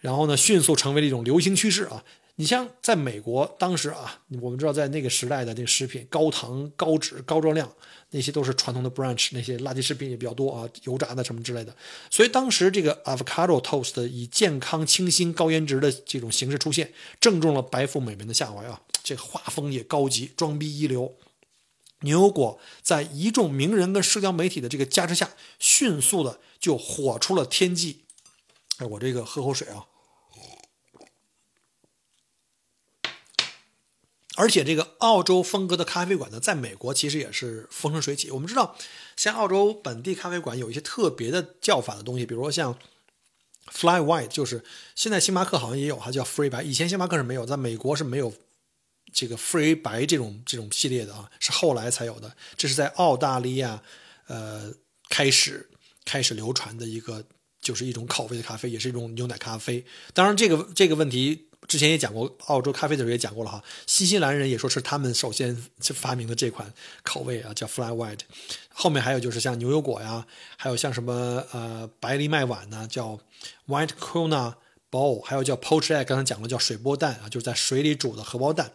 [0.00, 2.02] 然后呢，迅速成为了一种流行趋势啊。
[2.40, 7.68] 你像在美国当时啊，我们知道在那个时代的那个食品高糖、高脂、高热量，
[8.10, 11.74] 那些都是传统的 brunch，那些垃圾食品也比较多啊，油炸的什么之类的。
[12.08, 18.80] 所以当时这个 avocado toast 以健康、清新、高颜值的这种形式出现，正中了白富美们的下怀啊。
[19.02, 21.16] 这画风也高级，装逼一流。
[22.02, 28.04] 牛油果在一众名人跟社交媒体的这个加持下，迅速的就火出了天际。
[28.76, 29.86] 哎，我这个喝口水啊。
[34.38, 38.30] 而且这个澳洲风格的咖啡馆呢，在美国其实也是风生水起。
[38.30, 38.76] 我们知道，
[39.16, 42.78] 像澳洲本地咖啡馆有一些特别的叫法的东西，比如说像
[43.66, 46.62] Fly White，就是现在星巴克好像也有，哈，叫 Free 白。
[46.62, 48.32] 以前星巴克是没有，在美国是没有
[49.12, 52.36] 这个 Free 白这种这种系列的啊，是后来才有的。
[52.56, 53.82] 这是在澳大利亚
[54.28, 54.72] 呃
[55.08, 55.68] 开始
[56.04, 57.24] 开始流传的一个，
[57.60, 59.84] 就是一种口味的咖啡，也是一种牛奶咖啡。
[60.14, 61.47] 当然，这个这个问题。
[61.66, 68.20] 之前也讲过澳洲咖啡的时候也讲过了哈，新西兰人也说是他们首先发明的这款口味啊，叫 Fly White。
[68.72, 73.18] 后面还有就是像牛油果呀，还有像什么呃白藜麦碗呢，叫
[73.66, 74.54] White Kuna
[74.90, 78.72] Bowl，还有叫 Poached Egg，刚才讲了叫水波蛋啊，就是在水里煮的荷包蛋。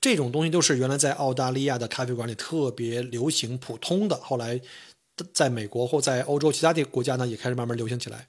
[0.00, 4.60] 这种东西都是原来在澳大利亚的咖啡馆里特别流行普通的，后来
[5.32, 8.28] 在美国或在欧洲其他的国家呢，也开始慢慢流行起来。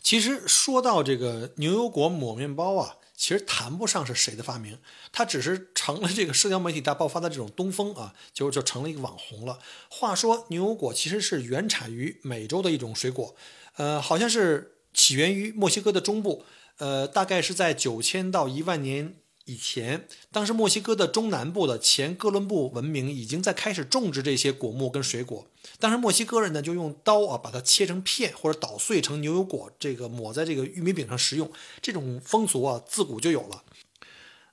[0.00, 2.96] 其实说到这个牛油果抹面包啊。
[3.20, 4.78] 其实谈不上是谁的发明，
[5.12, 9.58] 它只是成了这个社交媒体大爆发的这种东风啊，就就成了一个网红了。
[9.90, 13.36] 话说牛油果其实是原产于美洲的一种水果，
[13.76, 16.46] 呃，好像是起源于墨西哥的中部，
[16.78, 19.16] 呃，大概是在九千到一万年
[19.50, 20.06] 以前。
[20.30, 25.46] 当时墨西哥的中南部的前哥伦布文明已经在开始种植这些果木跟水果。
[25.80, 31.50] 当时墨西哥人呢就用刀啊把它切成片或者捣碎成牛油果，这个抹在这个玉米饼上食用。
[31.82, 33.64] 这种风俗啊自古就有了。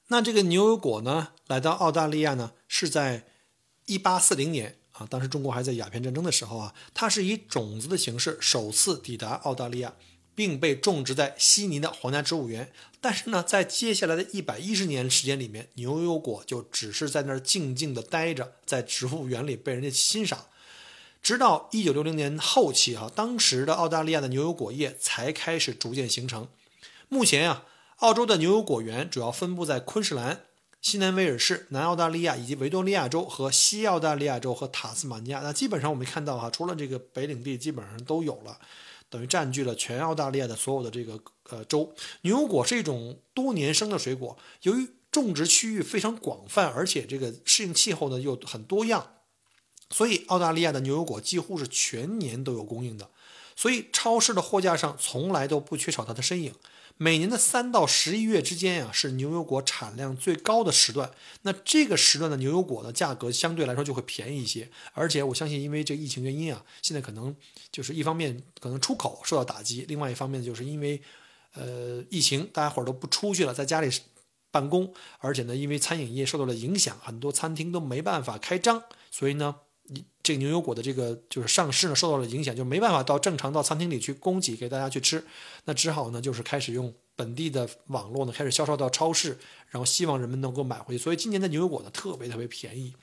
[0.07, 3.27] 那这个牛油果呢来到澳大利亚呢是在
[3.85, 4.77] 一八四零年。
[4.93, 9.93] 啊，当时中国还在鸦片战争的时候啊，它是以种子的形式首次抵达澳大利亚，
[10.37, 12.71] 并被种植在悉尼的皇家植物园。
[13.01, 20.45] 但是呢，在接下来的一百一十年时间里面，牛油果就只是在那儿静静地待着，在植物园里被人家欣赏。
[21.23, 26.47] 直到一九六零年后期啊，当时的澳大利亚的牛油果业才开始逐渐形成。
[27.09, 27.65] 目前啊，
[27.97, 30.41] 澳洲的牛油果园主要分布在昆士兰。
[30.79, 38.59] 西南威尔士、南澳大利亚以及维多利亚州和西澳大利亚州和塔斯马尼亚，那基本上我们看到哈，除了这个北领地，基本上都有了，
[39.09, 41.93] 等于占据了全澳大利亚的所有的这个呃州。
[42.21, 49.15] 牛油果是一种多年生的水果，由于种植区域非常广泛，而且这个适应气候呢又很多样，
[49.89, 53.09] 所以澳大利亚的牛油果几乎是全年都有供应的，
[53.55, 56.53] 所以超市的货架上从来都不缺少它的身影。
[56.99, 61.11] 每年的三到十一月之间呀，是牛油果产量最高的时段。
[61.43, 64.69] 那这个时段的牛油果的价格相对来说就会便宜一些。
[64.93, 67.35] 而且我相信，因为这疫情原因啊，现在可能
[67.71, 70.99] 就是一方面可能出口受到打击，另外一方面就是因为，
[71.53, 73.89] 呃，疫情大家伙都不出去了，在家里
[74.49, 79.57] 办公，而且呢，因为餐饮业受到了影响，很多餐厅都没办法开张，所以呢。
[80.27, 85.23] 这个牛油果的这个就是上市呢受到了影响，就没办法到正常到餐厅里去供给给大家去吃，
[85.63, 89.37] 那只好呢就是开始用本地的网络呢开始销售到超市，
[89.69, 91.01] 然后希望人们能够买回去。
[91.01, 92.93] 所以今年的牛油果呢特别特别便宜。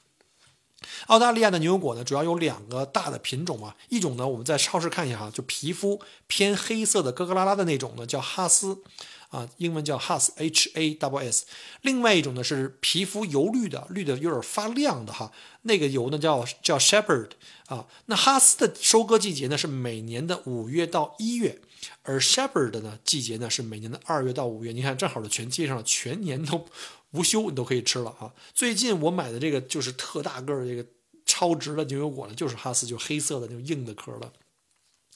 [1.06, 8.82] 澳大利亚的牛油果呢主要有两个大的品种啊，一种呢我们在超市看一下哈，就皮肤偏黑色的咯咯啦啦的那种呢叫哈斯。
[9.30, 11.44] 啊，英文叫 Hass，H A W S。
[11.82, 15.32] 另外一种呢是皮肤油绿的，绿的有点发亮的哈，
[15.62, 17.30] 那个油呢叫叫 Shepherd
[17.66, 17.84] 啊。
[18.06, 21.60] 那哈斯的收割季节呢是每年的五月到一月，
[22.02, 24.72] 而 Shepherd 的呢季节呢是每年的二月到五月。
[24.72, 26.66] 你看，正好的全接上，全年都
[27.10, 28.32] 无休，你都可以吃了啊。
[28.52, 30.86] 最近我买的这个就是特大个儿这个
[31.26, 34.32] 超值的牛油果呢，就是哈斯，就黑色的那种硬的壳了。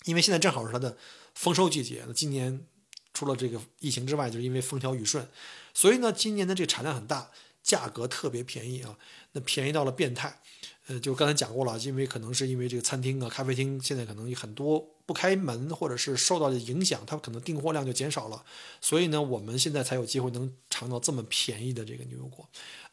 [0.05, 0.97] 因为现在正好是它的
[1.35, 2.67] 丰收季节，那今年。
[3.15, 5.27] 除了这个疫情之外，就是因为风调雨顺，
[5.75, 7.33] 所以呢，今年的这个产量很大，
[7.65, 8.97] 价格特别便宜啊，
[9.33, 10.41] 那便宜到了变态。
[10.87, 18.45] 呃，就刚才讲过了，因为可能是因为这个餐厅啊、咖啡厅现在可能很多不开门，或者是受到的影响，它可能订货量就减少了，
[18.79, 22.47] 所以呢，我们现在才有机会能尝到这么便宜的这个牛油果。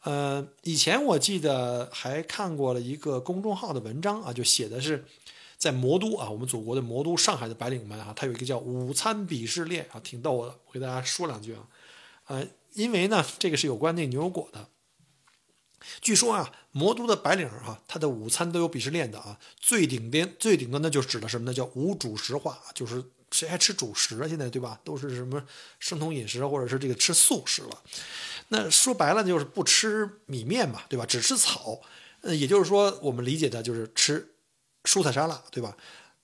[0.04, 5.04] 呃，以前我记得还看过了一个公众号的文章啊，就写的是。
[5.58, 10.54] 在魔都啊，我们祖国的魔都上海的白领们啊，他有一个叫午餐鄙视链啊，挺逗的。
[10.66, 11.66] 我给大家说两句啊，
[12.26, 14.68] 呃，因为呢，这个是有关那牛油果的。
[16.00, 19.38] 据说啊，魔都的白领哈，他的午餐都有鄙视链的啊。
[19.58, 21.54] 最顶端最顶端的就指的什么呢？
[21.54, 24.28] 叫无主食化，就是谁还吃主食啊？
[24.28, 24.80] 现在对吧？
[24.82, 25.42] 都是什么
[25.78, 27.82] 生酮饮食或者是这个吃素食了。
[28.48, 31.04] 那说白了就是不吃米面嘛，对吧？
[31.04, 31.80] 只吃草。
[32.22, 34.32] 呃，也就是说，我们理解的就是吃。
[34.84, 35.76] 蔬菜沙拉，对吧？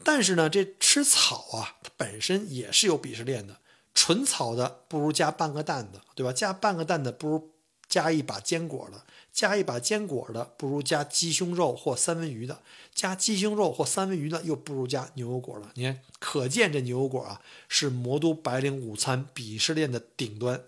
[0.05, 3.57] 但是呢，这吃草啊，它本身也是有鄙视链的。
[3.93, 6.33] 纯草的不如加半个蛋的，对吧？
[6.33, 7.52] 加半个蛋的不如
[7.93, 12.63] 加一把坚果的，加一把坚果的不如加鸡胸肉或三文鱼的，
[12.95, 15.69] 加鸡胸肉或三文鱼的又不如加牛油果的。
[15.75, 20.63] 你看，可见这牛油果啊，是魔都白领午餐鄙视链的顶端。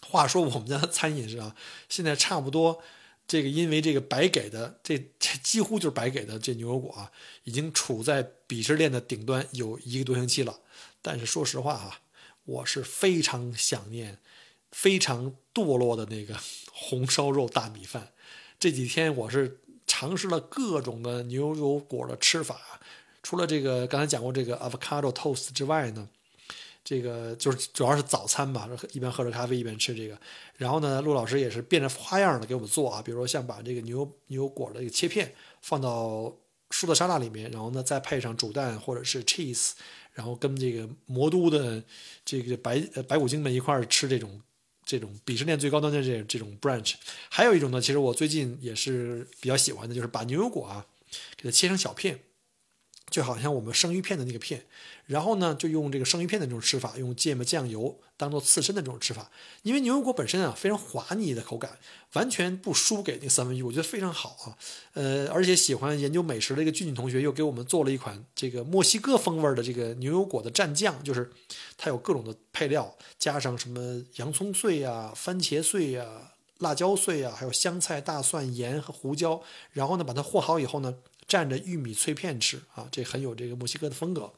[0.00, 1.56] 话说我们家的餐饮是啊，
[1.88, 2.80] 现在差不多。
[3.26, 7.10] 这个因为这个白给的，这这几乎就是白给的这牛油果啊，
[7.42, 10.60] 已经处在鄙视链的顶端有一个多星期了。
[11.00, 12.00] 但是说实话哈，
[12.44, 14.18] 我是非常想念、
[14.72, 16.36] 非常堕落的那个
[16.72, 18.08] 红烧肉大米饭。
[18.58, 22.60] 这几天我是尝试了各种的牛油果的吃法，
[23.22, 26.08] 除了这个刚才讲过这个 avocado toast 之外呢。
[26.84, 30.18] 这个就是主要是早餐吧，一边喝着咖啡一边吃这个。
[30.56, 36.36] 然后呢，陆老师也是变着花样的给我们做啊，比如说像把这个牛牛油果的这个切片放到
[36.70, 39.74] 蔬菜沙拉里面，然后呢再配上煮蛋或者是 cheese，
[40.12, 41.80] 然后跟这个魔都的
[42.24, 44.42] 这个白白骨精们一块儿吃这种
[44.84, 46.94] 这种鄙视链最高端的这这种 branch，。
[47.28, 50.86] 还有一种呢，其实我最近也是比较喜欢的，就是把牛油果啊
[51.36, 52.20] 给它切成小片。
[53.12, 54.64] 就好像我们生鱼片的那个片，
[55.04, 59.30] 然后呢，就用这个生鱼片的这种吃法，用芥末酱油当做刺身的这种吃法。
[59.62, 61.78] 因为牛油果本身啊非常滑腻的口感，
[62.14, 64.56] 完全不输给那三文鱼，我觉得非常好啊。
[64.94, 71.30] 呃，而且喜欢研究美食的一个俊俊同学又给我们做了一款这个墨西哥风味的这个牛油果的蘸酱，就是
[71.76, 80.94] 它有各种的配料，加上什么洋葱碎呀、番茄碎呀、辣椒碎呀，还有香菜、大蒜、盐和胡椒，然后呢把它和好以后呢。
[81.32, 84.30] 蘸着玉米脆片吃啊，这很有这个墨西哥的风格，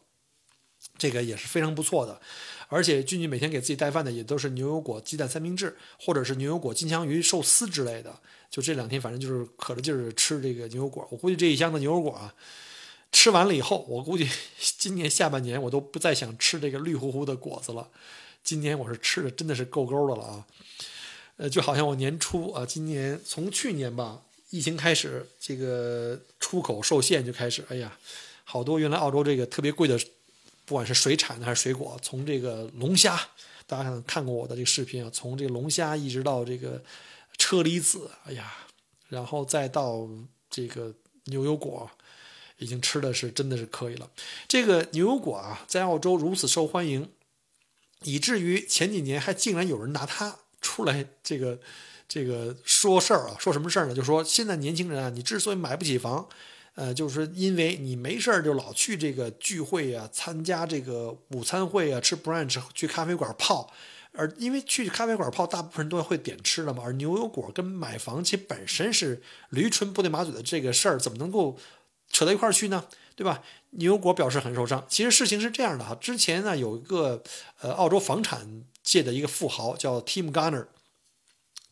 [0.97, 2.21] 这个也是非常不错的。
[2.69, 8.21] 而且俊俊每天给自己带饭的也都是牛油果鸡蛋三明治，或者是牛油果金枪鱼寿司之类的。
[8.49, 11.05] 就这两天，反正就是可着劲儿吃这个牛油果。
[11.11, 12.33] 我估计这一箱的牛油果啊，
[13.11, 14.29] 吃完了以后，我估计
[14.79, 17.91] 今年下半年我都不再想吃这个绿乎乎的果子了。
[18.45, 20.47] 今年我是吃的真的是够够的了啊！
[21.39, 24.23] 呃，就好像我年初啊，今年从去年吧。
[24.55, 27.65] 疫情开始，这个出口受限就开始。
[27.69, 27.99] 哎呀，
[28.45, 29.99] 好多原来澳洲这个特别贵的，
[30.65, 33.21] 不管是水产的还是水果，从这个龙虾，
[33.67, 36.81] 大家可能看过我的这个视频啊，从这个龙虾一直到这个
[37.37, 38.55] 车厘子，哎呀，
[39.09, 40.09] 然后再到
[40.49, 41.91] 这个牛油果，
[42.59, 44.09] 已经吃的是真的是可以了。
[44.47, 47.11] 这个牛油果啊，在澳洲如此受欢迎，
[48.05, 51.59] 以至于前几年还竟然有人拿它出来这个。
[52.15, 53.93] 这个说事儿啊，说什么事儿呢？
[53.93, 56.25] 就说现在年轻人啊，你之所以买不起房，
[56.77, 63.69] 呃，就是因为你没事儿就老去这个聚会啊，参加这个午餐会啊，吃 brunch，去咖啡馆泡，
[64.13, 66.85] 而因为去咖啡馆泡，大部分人都会点吃的嘛。
[66.87, 71.59] 而牛油果跟买房其实本身是驴唇不对马嘴的这个事儿，怎么能够
[72.11, 72.85] 扯到一块儿去呢？
[73.17, 73.43] 对吧？
[73.71, 74.87] 牛油果表示很受伤。
[74.89, 77.21] 其实事情是这样的哈，之前呢有一个
[77.61, 80.67] 呃澳洲房产界的一个富豪叫 Tim Garner。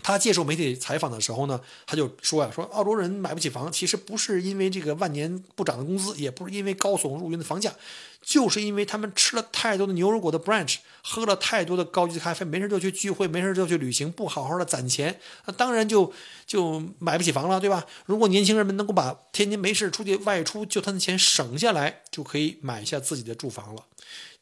[0.02, 7.72] 他接受媒体采访的时候呢，他就说呀：“说澳洲人买不起房，其实不是因为这个万年不涨的工资，也不是因为高耸入云的房价，
[8.20, 16.12] 就是因为他们吃了太多的牛油果的 branch，喝了太多的高级咖啡，没事就去聚会，没事就去旅行，不好好的攒钱，那当然就
[16.46, 17.86] 就买不起房了，对吧？
[18.06, 23.84] 如果年轻人们能够把天天没事出去外出就他的钱省下来，就可以买下自己的住房了。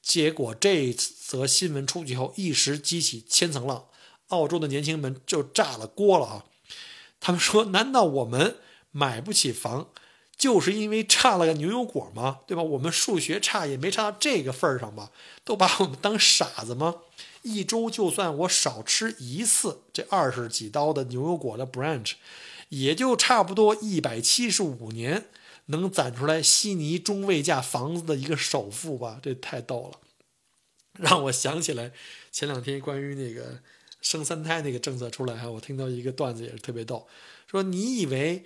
[0.01, 3.85] 结果这则新闻出去后，一时激起千层浪。”
[4.31, 6.45] 澳洲的年轻们就炸了锅了啊！
[7.21, 8.57] 他们说：“难道我们
[8.91, 9.91] 买不起房，
[10.37, 12.41] 就是因为差了个牛油果吗？
[12.47, 12.63] 对吧？
[12.63, 15.11] 我们数学差也没差到这个份儿上吧？
[15.45, 17.03] 都把我们当傻子吗？
[17.43, 22.13] 一周就算我少吃一次这二十几刀的牛油果的 branch，
[22.71, 25.27] 也就差不多一百七十五年
[25.67, 29.21] 能攒出来悉尼中位价房子的一个首付吧？
[29.23, 29.99] 这太逗了，
[30.93, 31.93] 让我想起来
[32.33, 33.59] 前两天关于那个。”
[34.01, 37.07] 生三胎那个政策出来哈，我听到一个段子也是特别逗，
[37.51, 38.45] 说你以为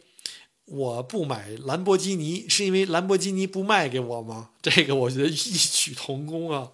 [0.67, 4.51] 我不买兰博基尼是因为兰博基尼不卖给我吗？
[4.63, 6.73] 这个我觉得异曲同工啊，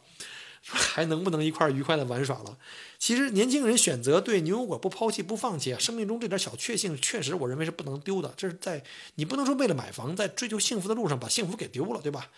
[0.63, 2.57] 说还能不能一块愉快的玩耍了？
[2.99, 8.33] 其实年轻人选择对牛油果不抛弃不放弃啊，生命中这点小确幸确实我认为是不能丢的。
[8.37, 12.31] 这是在你不能说为了买房，在追求幸福的路上把幸福给丢了，对吧？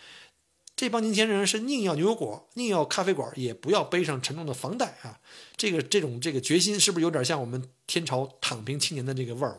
[0.74, 5.20] 这帮年轻人是宁要牛油果，宁要咖啡馆，也不要背上沉重的房贷啊！
[5.56, 9.58] 这个这种这个决心，是不是有点像我们天朝躺平青年的这个味儿了？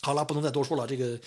[0.00, 1.18] 好了，不能再多说了，这个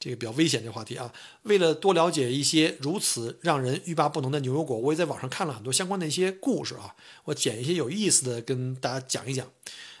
[0.00, 1.12] 这个比较危险这话题啊！
[1.42, 9.46] 为了多了解一些如此让人欲罢不能的牛油果，我也在网上看了很多相关的一些故事啊，我捡一些有意思的跟大家讲一讲。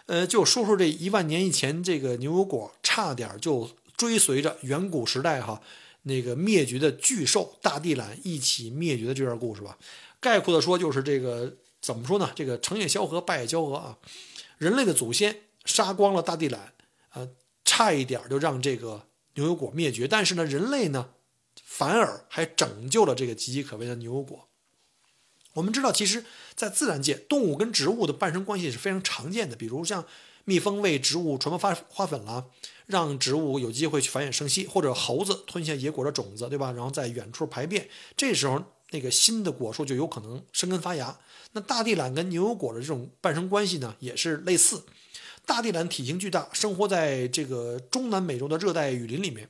[0.06, 5.60] 呃，就说说这一万年以前，这个牛油果差点就追随着远古时代哈。
[6.08, 9.76] 那个灭绝的巨兽大地懒一起灭绝的这段故事吧，
[10.20, 12.30] 概括的说就是这个怎么说呢？
[12.32, 13.98] 这个成也萧何，败也萧何啊！
[14.58, 16.74] 人类的祖先杀光了大地懒，
[17.12, 17.28] 呃，
[17.64, 20.06] 差一点就让这个牛油果灭绝。
[20.06, 21.10] 但是呢，人类呢，
[21.64, 24.46] 反而还拯救了这个岌岌可危的牛油果。
[25.54, 30.06] 我们知道，其实，在自然界，动物跟植物的伴生关系是非常常见的，比如像
[30.44, 32.44] 蜜蜂为植物传播花花粉啦。
[32.86, 36.72] 让植物有机会去繁衍生息，或者猴子吞下野果的种子，对吧？
[36.72, 41.18] 然后在远处排便，这时候那个新的果树就有可能生根发芽。
[41.52, 44.84] 那大地懒跟牛油果的这种伴生关系呢，也是类似。
[45.44, 49.48] 大地懒体型巨大，生活在这个中南美洲的热带雨林里面。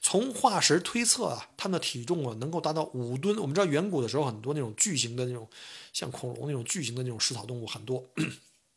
[0.00, 3.36] 从化石推测啊，它们的体重啊能够达到五吨。
[3.38, 5.48] 我们知道远古的时候很多那种巨型的那种
[5.92, 8.04] 像恐龙那种巨型的那种食草动物很多，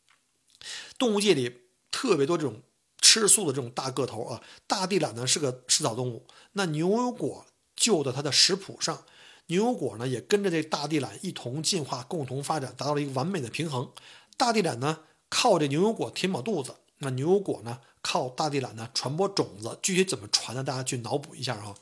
[0.98, 1.52] 动物界里
[1.92, 2.60] 特别多这种。
[3.00, 6.26] 吃素的这种大个头啊，大地懒呢是个食草动物。
[6.52, 9.04] 那牛油果就在它的食谱上，
[9.46, 13.90] 牛油果呢也跟着这大地懒一同进化，共同发展，达到了一个完美的平衡。
[14.36, 19.78] 大地懒呢靠这牛油果填饱肚子，那牛油果呢靠大地懒呢传播种子。
[19.82, 20.62] 具体怎么传呢？
[20.62, 21.74] 大家去脑补一下哈。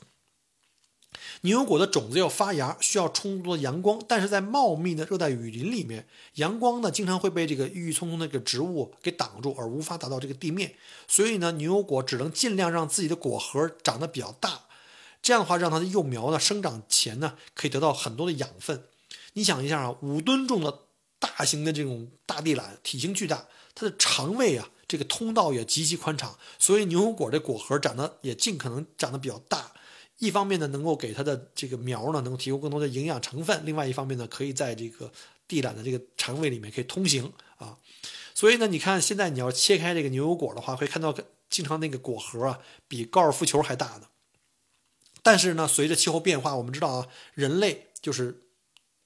[1.41, 10.75] 牛油果的种子要发芽，需要充足的阳光，但是在茂密的热带雨林里面，阳光呢经常会被这个郁郁葱葱的这个植物给挡住，而无法达到这个地面。
[11.07, 14.65] 所以呢，牛油果只能尽量让自己的果核长得比较大，
[15.21, 18.83] 这样的话让它的幼苗呢生长前呢可以得到很多的养分。
[19.33, 20.79] 你想一下啊，五吨重的
[21.19, 24.69] 大型的这种大地懒，体型巨大，它的肠胃啊。
[24.89, 29.71] 这个通道也极其宽敞，所以牛油果这果核长得也尽可能长得比较大。
[30.19, 35.11] 一方面呢，能够给它的这个苗呢，能够提供更多的营养成分；另外一方面呢，可以在这个
[35.47, 37.77] 地懒的这个肠胃里面可以通行啊。
[38.35, 41.15] 所以呢，你看现在你要切开这个牛油果的话，会看到
[41.49, 44.07] 经常那个果核啊，比高尔夫球还大呢。
[45.23, 48.43] 但是呢，随着气候变化，我们知道啊，人类就是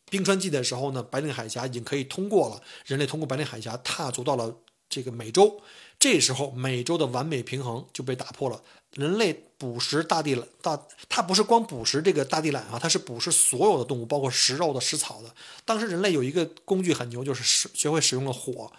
[0.09, 4.57] 冰川季的时候呢，白令海峡已经可以通过了，人类通过白令海峡踏足到了。
[4.89, 5.59] 这个美洲，
[6.03, 8.61] 这时候美洲的完美平衡就被打破了。
[8.91, 10.77] 人类捕食大地懒，大
[11.07, 15.33] 它不是光捕食这个大地懒啊，它是捕食所有的动物，包括食肉的、食草的。
[15.63, 18.69] 当时人类有一个工具很牛，就是使学会使用了火。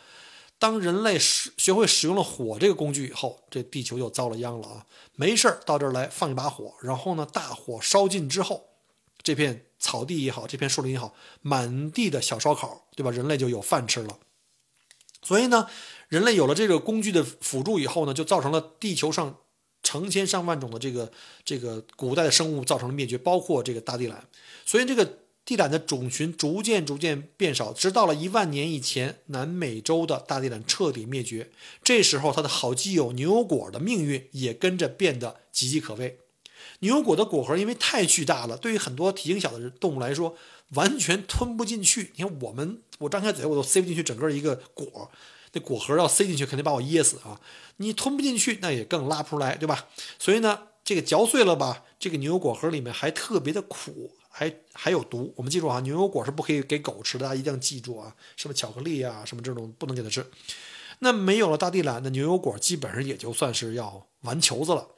[0.58, 4.84] 当人类使学会使用了火这个工具以后，这地球就遭了殃了啊！
[5.14, 8.66] 没事儿到这儿来放一把火，然后呢，大火烧尽之后，
[9.22, 13.10] 这片草地也好，这片树林也好，满地的小烧烤，对吧？
[13.10, 14.18] 人类就有饭吃了。
[15.24, 15.66] 所以呢。
[16.10, 19.36] 人类有了这个工具的辅助以后呢，就造成了地球上
[19.82, 21.10] 成千上万种的这个
[21.44, 24.24] 这个古代的生物造成了灭绝，包括这个大地懒。
[24.64, 31.50] 所以这个地懒的种群逐渐逐渐变少，直到了一万年以前，南美洲的大地懒彻底灭绝。
[31.82, 36.18] 这时候，它的好基友牛油果的命运也跟着变得岌岌可危。
[36.84, 40.36] 牛油果的果核因为太巨大了，对于很多体型小的动物来说，
[40.74, 42.12] 完全吞不进去。
[42.16, 45.10] 你看我们，我张开嘴我都塞不进去整个一个果。
[45.52, 47.40] 那果核要塞进去，肯定把我噎死啊！
[47.76, 49.86] 你吞不进去，那也更拉不出来，对吧？
[50.18, 55.32] 所以呢，这个嚼碎了吧，这个牛油果核里面还特别的苦，还还有毒。
[55.36, 58.14] 我们记住啊，牛油果是不可以给狗吃的，大家一定要记住啊！
[58.36, 60.26] 什么巧克力啊，什么这种不能给它吃。
[60.98, 64.88] 那没有了大地懒，那牛油果基本上也就算是要完球子了。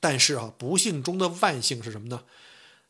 [0.00, 2.24] 但是啊，不幸中的万幸是什么呢？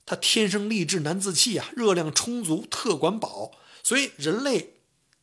[0.07, 3.53] 它天生丽质难自弃啊，热量充足，特管饱，
[3.83, 4.77] 所以人类。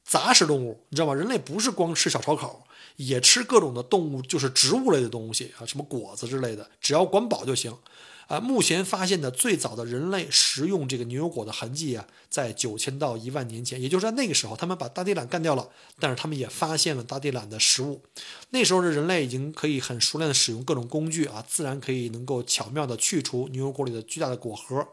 [0.10, 1.14] 杂食动物，你知道吗？
[1.14, 2.66] 人类不是光吃小烧烤，
[2.96, 7.78] 也吃各种的动物，就是植物类的东西啊，什么果子之类的，只要管饱就行。
[8.28, 18.02] 啊，目前发现的最早的人类食用这个牛油果的痕迹啊，在九千到一万年前，也就是在那个时候，他们把大地懒干掉了，但是他们也发现了大地懒的食物。
[18.50, 24.86] 那时候的人类已经可以很熟练的使用各种工具啊，自然可以能够巧妙的去除牛油果里的巨大的果核。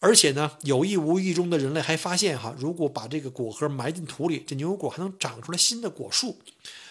[0.00, 6.36] 而且呢，有意无意中的人类还发现哈，如果把这个果核埋进土里，这牛油果还能长出来新的果树。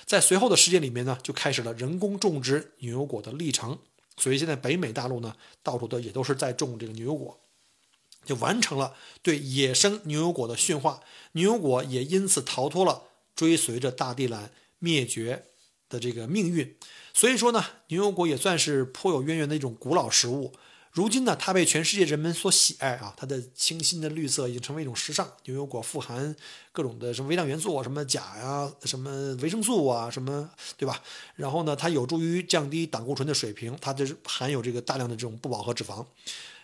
[0.04, 3.78] 在随后的时间里面呢，就开始了人工种植牛油果的历程。
[4.18, 7.40] 所以现在北美大陆呢，到处都也都是在种这个牛油果，
[8.26, 11.02] 就完成了对野生牛油果的驯化。
[11.34, 13.04] 牛油果也因此逃脱了
[13.36, 15.46] 追随着大地懒灭绝
[15.88, 16.76] 的这个命运。
[17.14, 20.54] 所以说呢，牛油果也算是颇有渊源的一种古老食物。
[20.98, 23.14] 如今呢，它被全世界人们所喜爱啊！
[23.16, 25.32] 它的清新的绿色已经成为一种时尚。
[25.46, 26.36] 牛油果富含
[26.72, 31.04] 各种的什么微量元素啊，什么钾呀，什么维生素啊，什么 对吧？
[31.36, 36.04] 然后呢，它有助于降低胆固醇的水平，它就是含有这个大量的这种不饱和脂肪，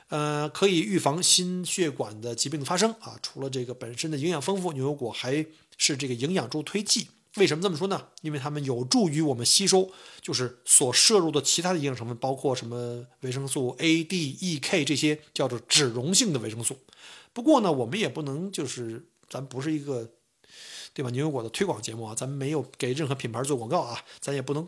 [0.10, 3.16] 呃，可以预防心血管的疾病的发生啊。
[3.22, 5.46] 除了这个本身的营养丰富，牛油果还
[5.78, 7.06] 是这个营养助推剂。
[7.38, 8.10] 为什么这么说呢？
[8.22, 9.90] 因为它们有助于我们吸收，
[10.22, 16.78] 就是所摄入的其他的营养成分，包括什么维生素 A、D、E、K 这些叫做脂溶性的维生素。
[17.34, 20.12] 不过呢，我们也不能就是咱不是一个
[20.94, 24.68] 对吧牛油果的推广节目啊，咱没有给任何品牌做广告啊，咱也不能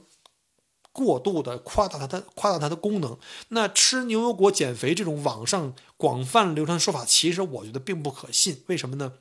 [0.91, 3.15] 过度的夸大它的夸大它的功能。
[3.49, 8.63] 那吃牛油果减肥这种网上广泛流传的说法，其实我觉得并不可信。
[8.65, 9.13] 为什么呢？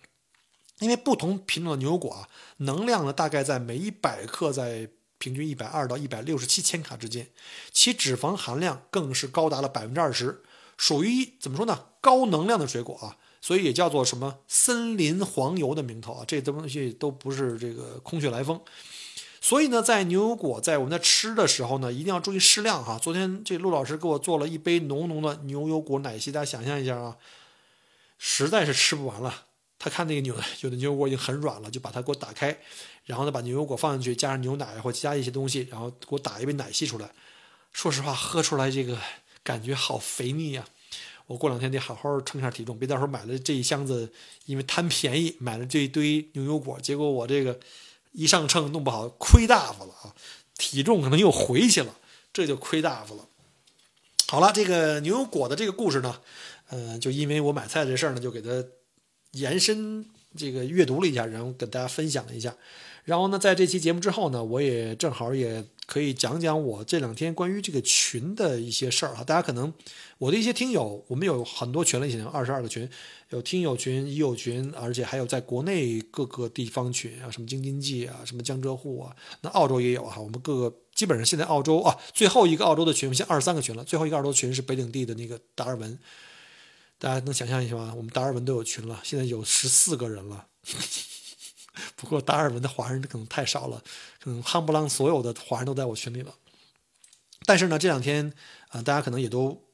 [0.85, 2.29] 因为不同品种的牛油果啊，
[2.59, 7.27] 能量呢大概在每一百克在平均一百二到一百六十七千卡之间，
[7.73, 10.43] 其脂肪含量更是高达了百分之二十，
[10.77, 11.87] 属于怎么说呢？
[12.03, 18.61] 高能量的水果啊，所以也叫做什么森林黄油的名头啊，这东西都不是这个空穴来风。
[19.41, 22.99] 所以呢，在牛油果在我们在吃的时候呢，一定要注意适量哈。
[22.99, 27.17] 昨天这陆老师给我做了一杯浓浓的牛油果奶昔，大家想象一下啊，
[28.19, 29.45] 实在是吃不完了。
[29.79, 32.59] 他看那个牛有的牛油果已经很软了，就把它给我打开，
[33.05, 37.11] 然后呢把牛油果放进去，加上牛奶或加一些东西，然后给我打一杯奶昔出来。
[37.73, 38.99] 说实话，喝出来这个
[39.43, 40.65] 感觉好肥腻呀！
[41.27, 44.13] 我过两天得好好称一下体重，别到时候买了这一箱子，
[44.47, 47.59] 因为贪便宜买了这一堆牛油果，结果我这个
[48.13, 50.15] 一上秤弄不好亏大发了啊！
[50.57, 51.97] 体重可能又回去了，
[52.33, 53.27] 这就亏大发了。
[54.29, 56.21] 好了，这个牛油果的这个故事呢，
[56.69, 58.65] 呃，就因为我买菜这事儿呢，就给它
[59.35, 60.05] 延伸
[60.35, 62.55] 这个阅读了一下，然后跟大家分享了一下。
[63.05, 69.23] 然后呢，在这期节目之后呢，我也正好也可以讲讲我这两天关于这个群的一些事儿啊。
[69.23, 69.71] 大家可能
[70.17, 72.89] 我的一些听友，我们有很多群了，现在二十二个群，
[73.29, 80.19] 有听友群、已友群，而且还有在国内各个地方群啊，什么京津冀啊，什么江浙沪啊，那澳洲也有哈。
[80.19, 85.99] 我们各个基本上现在澳洲啊，最后一个澳洲的群，现在二十三个群了，最后一个澳洲群是北领地的那个达尔文，
[87.05, 87.93] 大家能想象一下吗？
[87.95, 90.47] 我们达尔文都有群了，现在有十四个人了。
[91.97, 93.85] 不过达尔文的华人可能太少了，
[94.23, 96.35] 可能夯不啷所有的华人都在我群里了。
[97.45, 98.33] 但是呢，这两天
[98.69, 99.67] 啊，大家可能也都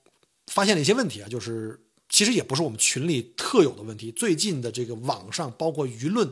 [0.48, 4.10] 发现了一些问题啊，就是其实也不是我们群里特有的问题。
[4.10, 6.28] 最近的这个网上包括舆论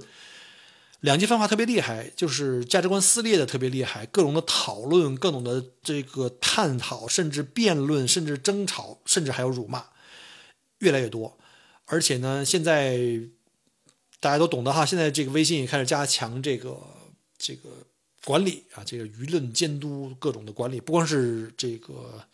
[0.98, 9.84] 两极分化特别厉害，就是价值观撕裂的特别厉害，各种的讨论、各种的这个探讨，甚至辩论，甚至争吵，甚至还有辱骂，
[10.78, 11.38] 越来越多。
[11.86, 13.20] 而且呢，现在。
[14.20, 16.76] 大家都懂得哈，现在这个微信也开始加强这个
[17.38, 17.68] 这个
[18.24, 22.24] 管理啊，这个舆论监督各种的管理，不光是这个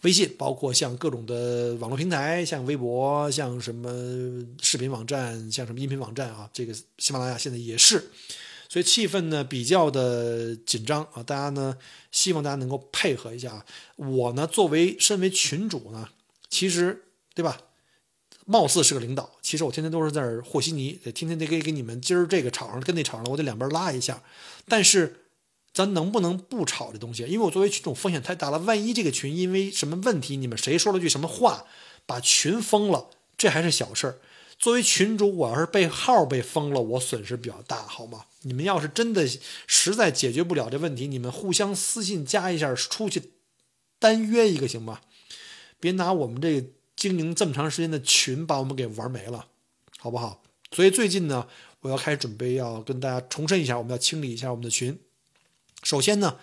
[0.00, 8.10] 微信，包括像各种的网络平台，像微博，像什么视频网站，像什么音频网站啊，这个喜马拉雅现在也是，
[8.68, 11.78] 所以气氛呢比较的紧张啊，大家呢
[12.10, 13.64] 希望大家能够配合一下啊，
[13.94, 16.08] 我呢作为身为群主呢，
[16.48, 17.04] 其实
[17.36, 17.60] 对吧？
[18.50, 24.24] 貌似是个领导，其实我天天都是在那和稀泥，得天天得给给你们今儿这个吵上，跟那吵上了，我得两边拉一下。
[24.66, 25.26] 但是，
[25.72, 27.22] 咱能不能不吵这东西？
[27.22, 31.66] 因为我作为群众风险太大了，万一这个群因为什么问题，你们谁说了句什么话，
[32.04, 34.18] 把群封了，这还是小事儿。
[34.58, 38.24] 作为群主，我要是被号被封了，我损失比较大，好吗？
[38.42, 39.28] 你们要是真的
[39.68, 43.30] 实在解决不了这问题，你们互相私信加一下，出去
[44.00, 45.02] 单约一个行吗？
[45.78, 46.72] 别拿我们这。
[47.00, 49.46] 经营这么长时间的群，把我们给玩没了，
[49.96, 50.42] 好不好？
[50.70, 51.48] 所以最近呢，
[51.80, 54.98] 我要开始准备，要跟大家重申一下，我们要清理一下我们的群。
[55.82, 56.36] 首先呢，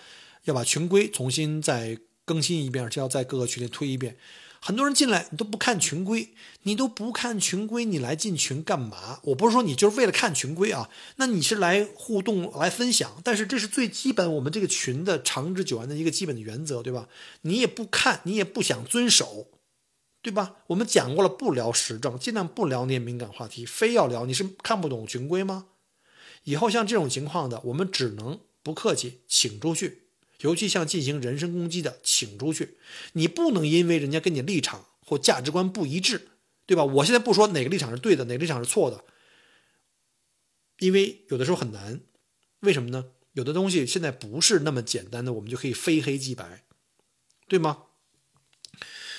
[0.45, 4.17] 要把群规重新再更新一遍，而且要在各个群里推一遍。
[4.59, 6.33] 很多人进来你都不看群规，
[6.63, 9.19] 你都不看群规，你来进群干嘛？
[9.25, 17.07] 我不是说你就是为了看群规啊，那你是来互动、来分享，但是这是最基本我们这个群的长治久安的一个基本的原则，对吧？
[17.41, 19.45] 你也不看，你也不想遵守。
[20.27, 20.57] 对吧？
[20.67, 23.65] 我们讲过了，不聊时政，尽量不聊那些敏感话题。
[23.65, 25.67] 非要聊，你是看不懂群规吗？
[26.43, 30.09] 以后像这种情况的，我们只能不客气，请出去。
[30.41, 32.77] 尤其像进行人身攻击的，请出去。
[33.13, 36.27] 你不能因为人家跟你立场或价值观不一致，
[36.65, 36.83] 对吧？
[36.83, 39.05] 我现在不说哪个立场是对的，哪个立场是错的，
[40.79, 42.01] 因为有的时候很难。
[42.59, 43.05] 为什么呢？
[43.31, 46.65] 有的东西现在不是那么简单的，我们就可以非黑即白，
[47.47, 47.83] 对吗？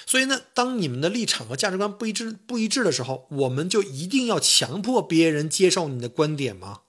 [0.09, 6.85] 所以呢，当你们的立场和价值观不一致、不一致的时候，我们就一定要强迫别人接受你的观点吗？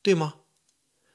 [0.00, 0.36] 对吗？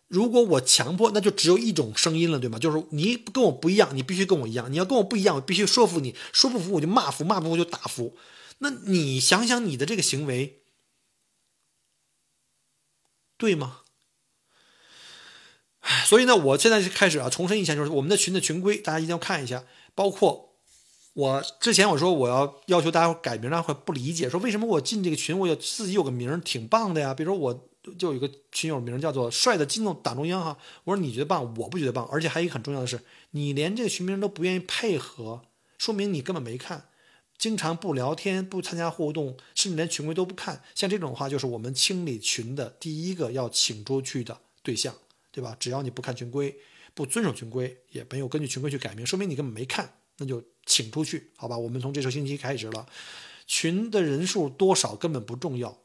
[0.07, 2.59] 如果我强迫，那就只有一种声音了，对吗？
[2.59, 4.71] 就是你跟我不一样，你必须跟我一样。
[4.71, 8.15] 你要跟我不一样，我必须说服你，说不服我就骂服，骂不服就打服。
[8.59, 10.61] 那你想想你的这个行为，
[13.35, 13.79] 对吗？
[16.05, 20.50] 所以呢，我现在就开始啊，重申一下，就是我们的群的群规，大家一定要看一下，包括。
[21.13, 27.13] 我之前我说我要要求大家改名，大家会不理解，说为什么我进这个群，我有自己有个名挺棒的呀？
[27.13, 33.01] 比如说我就有一个群友名叫做“帅的激动党中央”哈，我说你觉得棒，我不觉得棒，而且还有一个很重要的是，
[33.31, 35.41] 你连这个群名都不愿意配合，
[35.77, 36.85] 说明你根本没看，
[37.37, 44.95] 经常不聊天、不参加互动，甚至连群规都不看，像这种的话就是我们清理群的第一个要请出去的对象，
[45.31, 45.57] 对吧？
[45.59, 46.55] 只要你不看群规，
[46.93, 49.95] 不遵守群规，也没有根据群规去改名，说明你根本没看。
[50.17, 51.57] 那就请出去，好吧？
[51.57, 52.87] 我们从这周星期开始了，
[53.47, 55.77] 群的人数多少根本不重要。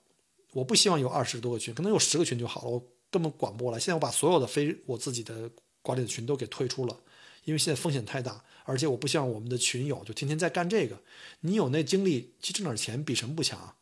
[0.53, 3.79] 我不希望有二十多个群，可能有十个群就好了，我根本管不过来。
[3.79, 5.51] 现在我把所有的非我自己的
[5.83, 6.99] 管理的群都给退出了，
[7.45, 11.03] 因为现在风险太大，而且我不希望我们的群友就天天在干这个。
[11.41, 13.75] 你有那精力去挣点钱，比什么不强？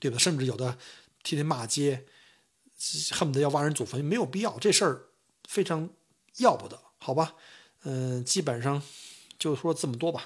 [0.00, 0.16] 对吧？
[0.16, 0.78] 甚至有的
[1.22, 2.06] 天天骂街，
[3.10, 4.58] 恨不得要挖人祖坟，没有必要。
[4.58, 5.08] 这事儿
[5.48, 5.90] 非常
[6.36, 7.34] 要不得，好吧？
[7.82, 8.82] 嗯，基本上。
[9.38, 10.24] 就说这么多吧，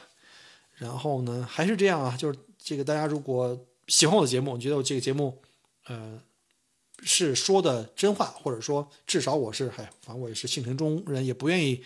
[0.77, 3.59] 然后呢，还是这样啊，就是这个大家如果
[3.89, 5.43] 喜欢我的节目，你觉得我这个节目，
[5.87, 6.21] 呃，
[7.03, 11.83] 是说的真话，或者说至少我是，嗨，反正我也是性情中人，也不愿意，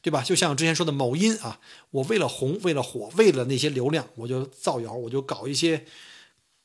[0.00, 0.22] 对吧？
[0.22, 1.60] 就像之前说的某音啊，
[1.90, 5.84] 我为了红，为了火，为了那些流量，我就造谣，我就搞一些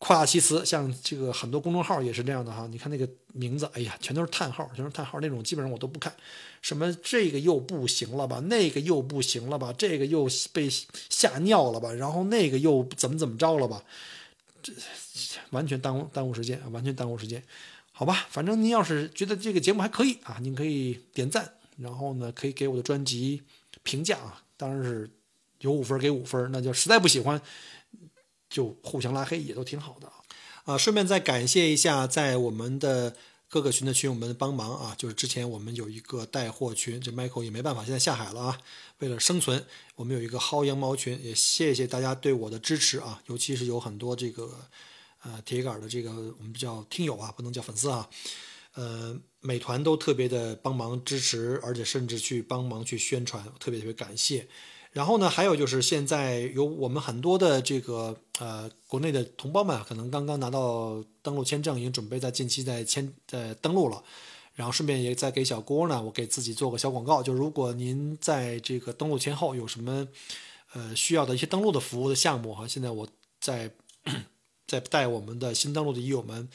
[0.05, 2.67] 夸大其词，像这个很多公众号也是这样的哈。
[2.67, 6.13] 你看那个名字，哎呀，全都是叹号，全是叹号那种，基本上我都不看。
[6.61, 10.69] 什么这个又不行了吧，那个又不行了吧，这个又被
[11.09, 13.83] 吓尿了吧，然后那个又怎么怎么着了吧？
[14.61, 14.71] 这
[15.49, 17.43] 完全耽误耽误时间，完全耽误时间。
[17.91, 23.41] 好吧，反正您要是觉得这个节目还可以啊，您可以点赞，然后呢，可以给我的专辑
[23.81, 25.09] 评价啊，当然是
[25.61, 27.41] 有五分给五分，那就实在不喜欢。
[28.55, 30.13] 就互相拉黑也都挺好的啊，
[30.63, 33.13] 啊，顺便再感谢一下在我们的
[33.49, 38.57] 各个群的群友们帮忙啊，就是之前我们有一个带货群，这 Michael 也没办法，现在下海了啊，
[38.99, 44.49] 为了生存，我们有一个薅羊毛群，也谢谢大家对我的支持啊，尤其是有很多这个
[45.23, 48.09] 呃铁杆的这个我们叫听友啊，不能叫粉丝啊，
[48.75, 54.47] 呃，美团都特别的帮忙支持，而且甚至去帮忙去宣传，特别特别感谢。
[54.95, 64.01] 然后呢，还有就是现在有我们很多的这个呃国内的同胞们，可能刚刚拿到登陆签证，已经准备在近期在签在登陆了。
[64.53, 70.07] 然后顺便也再给小郭呢，我给自己做个小广告，就如果您在这个登陆前后有什么
[70.71, 73.05] 呃需要的一些登陆的服务的项目哈，现在我
[73.41, 73.69] 在
[74.65, 76.47] 在带我们的新登陆的友们，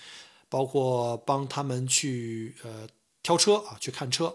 [0.49, 2.89] 包括帮他们去呃
[3.23, 4.35] 挑车啊，去看车。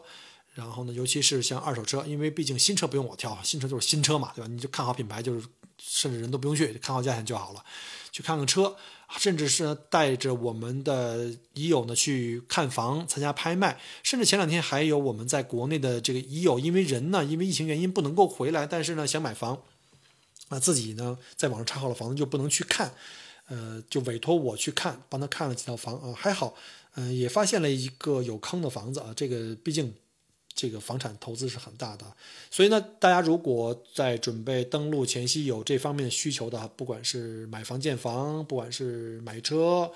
[0.56, 4.47] 然后呢，尤其是像二手车，因为毕竟新车不用我挑，新车就是新车嘛，对吧？
[4.47, 5.45] 你就看好品牌，就是
[5.78, 7.64] 甚至人都不用去，看好价钱就好了。
[8.10, 8.74] 去看看车，
[9.18, 19.62] 甚至是带着我们的已友呢去看房、参加拍卖，甚至前两天还有我们在国内的这个已友，因为人呢，因为疫情原因不能够回来，但是呢想买房，
[20.47, 22.93] 啊自己呢在网上查好了房子就不能去看，
[23.49, 26.56] 呃，就委托我去看，帮他看了几套房啊，还好，
[26.93, 29.93] 嗯，也发现了一个有坑的房子啊，这个毕竟。
[30.56, 32.06] 这个房产投资是很大的，
[32.49, 39.91] 所以呢，大家如果在准备登陆前夕有这方面的需求的，不管是买房建房，不管是买车，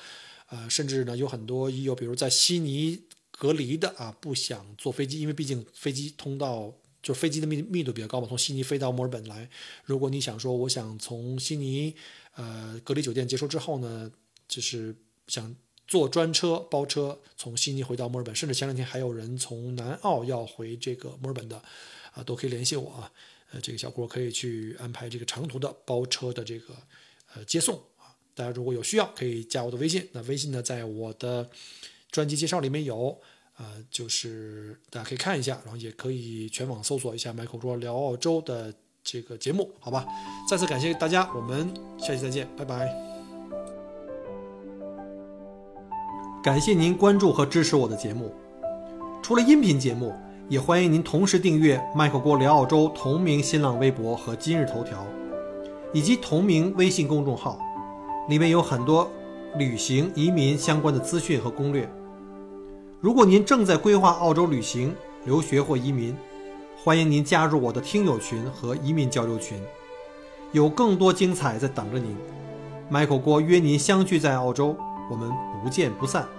[0.49, 3.01] 呃，甚至呢有很多有，比如在悉尼
[3.31, 9.49] 隔离的啊，不想坐飞机，因为毕竟飞机通道就飞机的密密度比较高嘛，从悉尼飞到墨尔本来，
[9.85, 11.95] 如果你想说我想从悉尼
[12.35, 14.11] 呃隔离酒店结束之后呢，
[14.45, 14.93] 就是
[15.27, 15.55] 想。
[15.89, 21.59] 坐专车包车从悉尼回到墨尔本，甚至前两天还有人从南澳要回这个墨尔本的，
[22.13, 23.11] 啊，都可以联系我啊，
[23.51, 26.75] 呃，这个小郭可以去安排这个长途的包车的这个
[27.33, 28.13] 呃接送啊。
[28.35, 31.49] 大家如果有需要，可以加我的微信，那微信呢在我的
[32.11, 33.19] 专辑介绍里面有，
[33.57, 38.71] 呃，就是大家可以看一下，然后也可以全网搜索一下麦克说聊澳洲的
[39.03, 40.05] 这个节目，好吧？
[40.47, 43.18] 再次感谢大家，我们下期再见，拜拜。
[46.41, 48.33] 感谢您关注和支持我的节目。
[49.21, 50.15] 除了音频节目，
[50.47, 55.05] 也欢迎您同时订阅“麦克郭聊澳洲”同名新浪微博和今日头条，
[55.91, 57.59] 以及同名微信公众号，
[58.29, 59.11] 里面有很多
[59.57, 61.91] 旅行、移民相关的资讯和攻略。
[63.01, 66.15] 如果您正在规划澳洲旅行、留学或移民，
[66.81, 69.59] 欢迎您加入我的听友群和移民交流群，
[70.53, 72.15] 有更多精彩在等着您。
[72.87, 74.73] 麦克郭约您相聚在澳洲。
[75.09, 75.31] 我们
[75.63, 76.38] 不见不散。